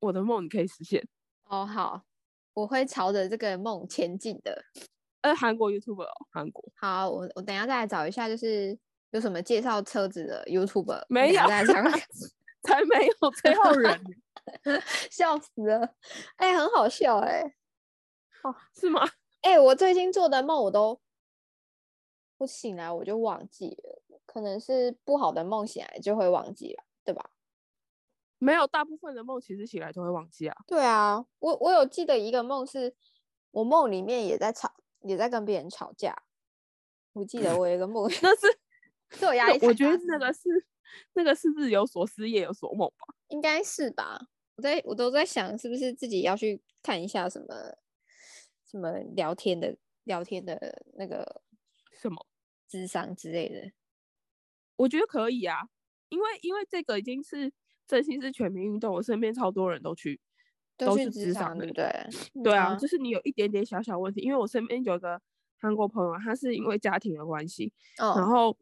[0.00, 1.06] 我的梦你可以实现。
[1.52, 2.00] 哦，好，
[2.54, 4.64] 我会朝着这个梦前进的。
[5.20, 6.64] 呃，韩国 YouTuber 哦，韩国。
[6.74, 8.76] 好，我我等一下再来找一下，就是
[9.10, 11.04] 有什么介绍车子的 YouTuber。
[11.10, 11.42] 没有，
[12.64, 14.00] 才没有 最后人，
[15.12, 15.94] 笑死了。
[16.36, 17.54] 哎、欸，很好笑哎、欸。
[18.44, 19.02] 哦，是吗？
[19.42, 20.98] 哎、欸，我最近做的梦我都，
[22.38, 27.30] 不醒来我就忘记了，可能是不好的梦，醒来就会忘记了，对吧？
[28.44, 30.56] 没有，大部分的梦其实起来都会忘记啊。
[30.66, 32.92] 对啊，我我有记得一个梦，是
[33.52, 36.24] 我梦里面也在吵，也在跟别人吵架。
[37.12, 38.58] 我记得我有一个梦， 那是
[39.16, 39.64] 是我压力。
[39.64, 40.40] 我觉得那个是
[41.12, 43.14] 那个是日有所思夜有所梦吧？
[43.28, 44.20] 应该是吧？
[44.56, 47.54] 我在我都在想，是不是自己要去看一下什么
[48.68, 51.42] 什么聊天的聊天的那个
[51.92, 52.26] 什么
[52.66, 53.70] 智商之类的？
[54.74, 55.58] 我觉得可以啊，
[56.08, 57.52] 因为因为这个已经是。
[57.92, 60.18] 这其实是全民运动，我身边超多人都去，
[60.78, 61.92] 都是智商的，对
[62.42, 62.54] 对。
[62.56, 65.20] 啊，就是你有一点点小小问题，因为我身边有个
[65.60, 68.56] 韩国朋友，他是因为家庭的关系，哦、然后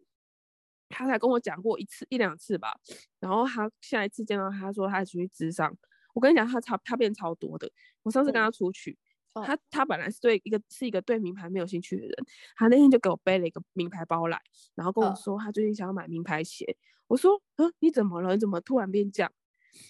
[0.89, 2.74] 他才跟我讲过一次一两次吧，
[3.20, 5.72] 然后他下一次见到他说他去智商，
[6.12, 7.70] 我跟你讲他超他变超多的，
[8.03, 12.12] 我上次跟他出去，嗯、他他本来是对一个是一个对名牌没有兴趣的人，
[12.57, 14.41] 他那天就给我背了一个名牌包来，
[14.74, 16.64] 然后跟我说他最近想要买名牌鞋。
[16.64, 16.76] 哦
[17.11, 18.35] 我说，嗯，你怎么了？
[18.35, 19.33] 你怎么突然变这样？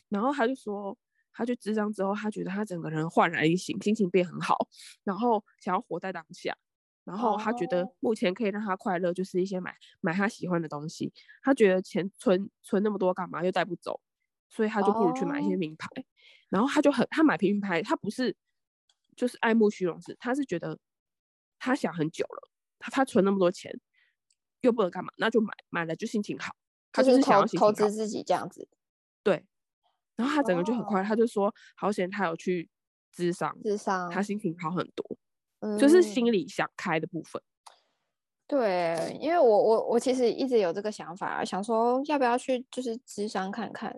[0.09, 0.97] 然后他就说，
[1.35, 4.57] 他去智商之后，他觉得他整个人焕然一新，心情变很好，
[5.05, 6.57] 然后想要活在当下。
[7.05, 11.13] 然后他觉得目前可以让他快乐，就是一些买买他喜欢的东西。
[11.43, 13.45] 他觉得钱存存那么多干嘛？
[13.45, 14.01] 又带不走，
[14.49, 15.89] 所以他就不如去买一些名牌。
[16.49, 18.35] 然后他就很，他买名牌，他不是
[19.21, 20.79] 就是爱慕虚荣，是他是觉得
[21.59, 22.49] 他想很久了，
[22.79, 23.79] 他他存那么多钱
[24.63, 26.57] 又不能干嘛，那就买买了就心情好。
[26.91, 28.67] 他就是想要投资自己这样子，
[29.23, 29.45] 对。
[30.17, 32.71] 然后他整个就很快，他就说好险他有去
[33.13, 35.19] 智商，智商，他心情好很多，
[35.59, 37.43] 嗯，就是心里想开的部分。
[38.47, 43.95] 对，因为我我我其实一直有这个想法，想说要不要去就是智商看看。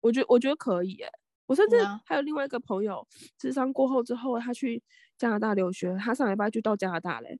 [0.00, 1.12] 我觉得我觉得可以耶，
[1.46, 3.06] 我甚至还有另外一个朋友，
[3.38, 4.82] 智商过后之后，他去
[5.16, 7.38] 加拿大留学，他上礼拜就到加拿大嘞，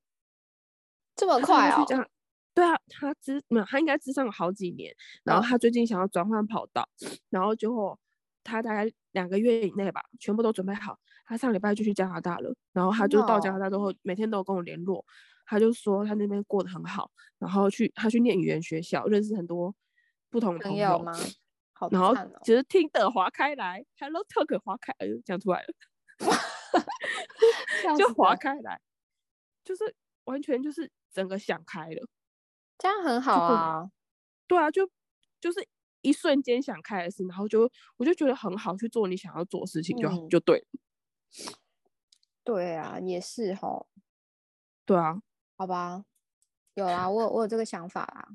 [1.14, 1.84] 这么快哦？
[2.54, 4.94] 对啊，他智没有，他应该智商了好几年，
[5.24, 7.98] 然后他最近想要转换跑道，嗯、然后最后
[8.42, 15.04] 他大概两个月以内吧，全部都准备好，他上礼拜就去加拿大了，然后他就到加拿大之后，每天都有跟我联络，
[15.44, 19.74] 他就说他那边过得很好，然后去他去念语言学校，认识很多
[20.30, 21.12] 不同的朋友，朋友吗？
[21.78, 25.74] 好、哦，然后就是听的划开来，Hello Talk 划开，哎呦，讲出来了，
[27.98, 28.80] 就划开来，
[29.62, 32.08] 就是完全就是整个想开了。
[32.78, 33.90] 这样很好啊，
[34.46, 34.90] 对啊，就
[35.38, 35.68] 就是
[36.00, 40.66] 一瞬间想开的事，然后就我就觉得很好，去做你想要做的事情就好，嗯、就对了。
[42.42, 43.84] 对啊，也是哈。
[44.86, 45.20] 对啊，
[45.58, 46.06] 好吧，
[46.72, 48.28] 有啊，我有我有这个想法啊。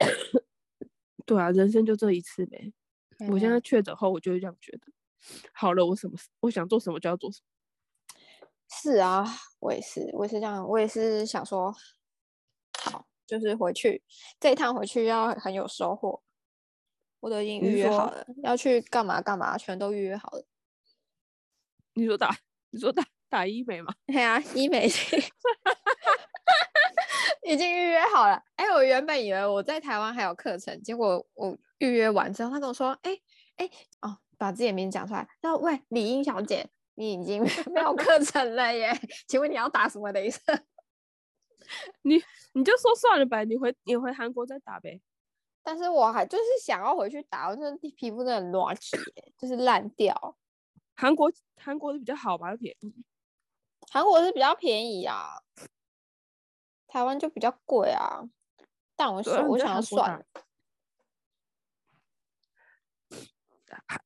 [1.26, 2.72] 对啊，人生就这一次呗。
[3.30, 4.80] 我现在确诊后，我就会这样觉得。
[5.52, 8.18] 好了，我什么事，我想做什么就要做什么。
[8.70, 9.26] 是啊，
[9.58, 11.74] 我也是，我也是这样，我也是想说，
[12.78, 13.06] 好。
[13.26, 14.00] 就是回去
[14.38, 16.22] 这一趟回去要很有收获，
[17.18, 20.46] 我都已经预约好了，要去干嘛干嘛，全都预约好了。
[21.94, 22.38] 你说打，
[22.70, 23.92] 你说打打医美吗？
[24.06, 24.88] 对啊，医美
[27.46, 28.42] 已经预约好了。
[28.56, 33.22] 哎、欸，我原本以为我在台湾还有课程，结果我预约完之后，他跟我说：“哎、欸、
[33.56, 37.42] 哎、欸，哦，把自己的名字讲出来。”他说：“喂，李英小姐，你已经
[37.72, 38.92] 没有课程了耶，
[39.28, 40.40] 请问你要打什么雷射？”
[42.02, 42.20] 你
[42.52, 45.00] 你就说算了呗，你回你回韩国再打呗。
[45.62, 48.96] 但是我还就是想要回去打，我这皮肤真的很乱起，
[49.38, 50.36] 就是烂掉。
[50.94, 51.30] 韩国
[51.60, 53.04] 韩国的比较好吧，便宜。
[53.90, 55.42] 韩国是比较便宜啊，
[56.96, 58.24] 台湾就比较贵啊。
[58.96, 60.24] 但我说我想要算了。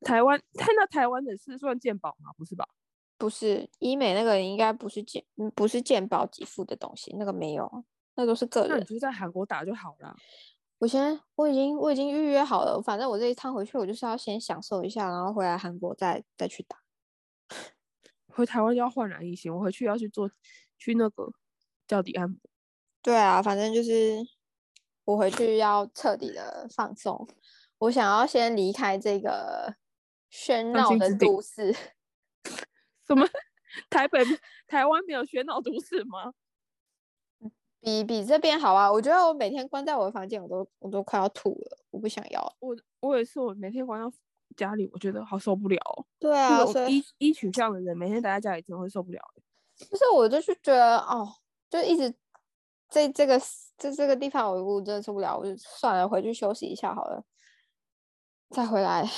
[0.00, 2.32] 台湾看到台湾的是算健保吗？
[2.36, 2.66] 不是吧？
[3.16, 5.24] 不是医美那个应该不是健，
[5.54, 7.84] 不是健保给付的东西，那个没有，
[8.16, 8.70] 那都是个人。
[8.70, 10.16] 那你就在韩国打就好了。
[10.78, 16.80] 我先，我已经我已经预约好了，反正我这一趟回去，我就是要先享受一下，然后回来韩国再再去打。
[18.26, 20.28] 回台湾要焕然一新，我回去要去做
[20.76, 21.32] 去那个
[21.86, 22.36] 脚底按摩。
[23.02, 24.18] 对啊，反正就是
[25.04, 27.26] 我回去要彻底的放松，
[27.78, 29.74] 我想要先离开这个
[30.30, 31.74] 喧闹的都市。
[33.06, 33.26] 什么？
[33.88, 34.18] 台北、
[34.66, 36.32] 台湾没有喧闹都市吗？
[37.80, 38.92] 比比这边好啊！
[38.92, 42.56] 我觉得我每天关在我的房间，我都我都快要吐了，我不想要。
[42.58, 44.16] 我我也是，我每天关在
[44.56, 45.80] 家里，我觉得好受不了。
[46.18, 49.20] 对啊，所以一一取向的人每天待在家里真的会受不了。
[49.76, 51.26] 就是我就是觉得哦，
[51.70, 52.14] 就一直
[52.90, 53.40] 在这个
[53.78, 57.24] 在这个地方，我我真的受不了，我就算了，回去休息一下好了，
[58.50, 59.08] 再回来。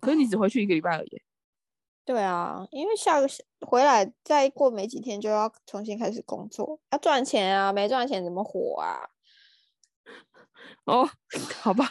[0.00, 1.22] 可是你只回去一个礼拜而已。
[2.04, 3.28] 对啊，因为下个
[3.60, 9.08] 回来再过没几天就要重新开始工作，要赚钱啊，没赚钱怎么活啊？
[10.84, 11.08] 哦，
[11.62, 11.88] 好吧，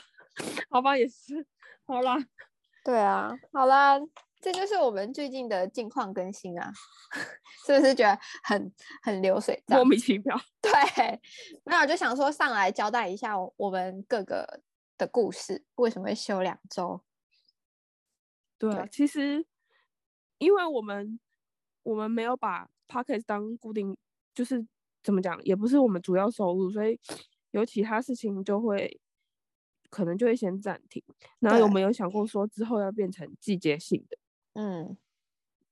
[0.70, 1.48] 好吧，也是，
[1.88, 2.18] 好啦，
[2.84, 3.98] 对啊，好啦，
[4.42, 6.72] 这就是我们最近的近况更新啊，
[7.66, 8.74] 是不是觉得很
[9.04, 9.78] 很流水账？
[9.78, 10.36] 莫名其妙。
[10.62, 10.72] 对，
[11.66, 14.62] 那我就想说上来交代一下我们各个
[14.98, 17.02] 的故事，为什么会休两周？
[18.58, 19.46] 对，对其实。
[20.42, 21.20] 因为我们
[21.84, 23.96] 我们没有把 Podcast 当固定，
[24.34, 24.66] 就是
[25.04, 27.00] 怎么讲，也不是我们主要收入，所以
[27.52, 29.00] 有其他事情就会
[29.92, 31.04] 可能就会先暂停。
[31.38, 34.18] 然后有没有想过说之后要变成季节性的？
[34.56, 34.98] 嗯，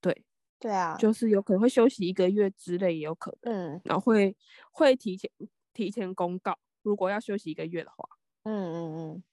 [0.01, 0.25] 对，
[0.59, 3.39] 对啊，就是有可能会休息一个月之类，也有可能。
[3.41, 4.35] 嗯，然后会
[4.71, 5.29] 会提前
[5.73, 8.09] 提前公告，如果要休息一个月的话。
[8.45, 9.13] 嗯嗯嗯。
[9.15, 9.23] 嗯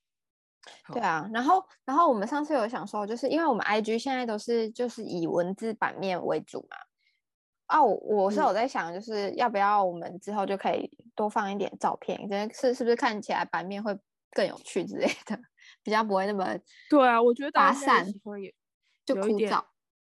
[0.92, 6.76] 对啊，然后然后我们上次有想说，就是因为我们 IG 现在都是就是以文字版面为主嘛，
[7.66, 12.18] 啊，我我是有在想，就是要不要我们之后就可以多放一点照片，
[12.55, 13.97] 是是不是看起来版面会
[14.32, 15.38] 更有趣之类的，
[15.84, 16.57] 比较不会那么
[16.90, 18.55] 对啊，我觉得大家现在喜欢也
[19.07, 19.62] 就枯燥，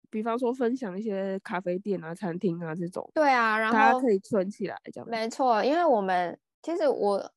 [0.09, 7.30] 比方说分享一些咖啡店啊、餐厅啊这种，对啊，然后大家可以存起来这样，没错，因为我们其实我。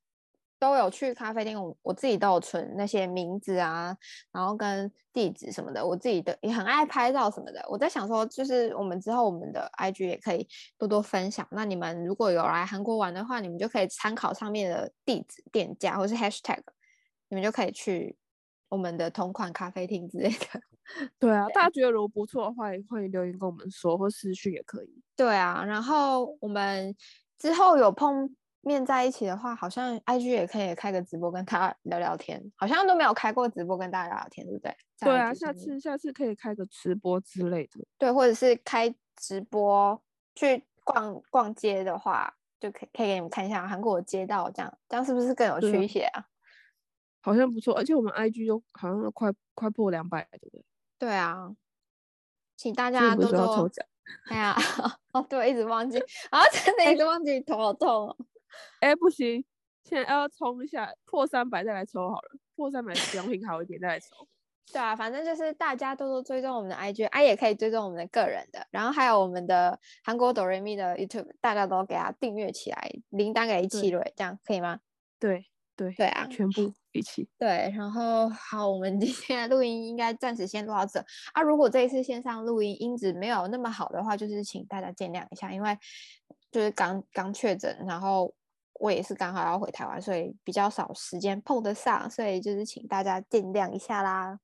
[0.62, 3.95] 都有去咖啡店，我我自己都有存那些名字啊，
[4.30, 7.66] 然后跟地址什么的，我自己的也很爱拍照什么的。
[7.70, 10.45] 我在想说，就是我们之后我们的 IG 也可以
[10.78, 11.47] 多多分享。
[11.52, 16.60] 那你们如果有来韩国玩的话，你们就可以参考上面的地址、店家或是 Hashtag，
[17.30, 18.18] 你们就可以去
[18.70, 20.61] 我们的同款咖啡厅之类的。
[21.20, 25.01] 对啊，对大家觉得如果不错的话，也欢迎留言跟我们说，或私讯也可以。
[25.15, 26.95] 对啊，然后我们
[27.38, 28.34] 之后有碰。
[28.61, 34.76] 面在一起的话，好像 IG 也可以开个直播跟他聊聊天，好像都没有开过直播跟大家聊聊天，对不对？
[34.99, 37.80] 对啊，下次下次可以开个直播之类的。
[37.97, 39.99] 对，或者是开直播
[40.36, 46.26] 去逛逛街的话，就可以可以给你们看一下韩国的街道，这样这样是不是更有趣一些啊？
[47.30, 50.66] 好像不错，而且我们 IG 都好像都快快破两百，对不对？
[50.98, 51.56] 对啊，
[52.58, 53.86] 请大家多多抽奖。
[54.30, 54.56] 哎呀，
[55.14, 56.00] 哦，对，一直忘记，
[56.32, 58.18] 啊，真的一直忘记，头好痛哦。
[58.80, 59.46] 哎，不行，
[59.84, 64.28] 现在要冲一下，破三百再来抽好了，破三百奖品好一点再来抽。
[64.74, 74.80] 对啊，反正就是大家多多追踪我们的 IG，啊，也可以追踪我们的个人的，然后还有我们的韩国哆瑞咪的 YouTube，大家都给他订阅起来，铃铛给一起了，这样可以吗？
[75.20, 75.46] 对
[75.88, 77.28] 对对啊，全部一起。
[77.38, 81.00] 对，然后好，我们 今天的录音应该暂时先录到这
[81.34, 81.42] 啊。
[81.42, 85.78] 如果这一次线上录音音质没有那么好的话，就是请大家见谅一下，因为
[86.52, 88.34] 就是刚刚确诊，然后。
[88.82, 94.40] 我也是刚好要回台湾，所以比较少时间碰得上，所以就是请大家见谅一下啦。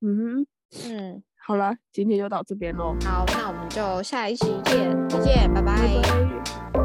[0.00, 0.46] 嗯
[0.86, 2.94] 嗯，好了，今天就到这边喽。
[3.04, 5.74] 好，那我们就下一期见，再见，拜拜。
[5.74, 6.02] 拜
[6.72, 6.83] 拜。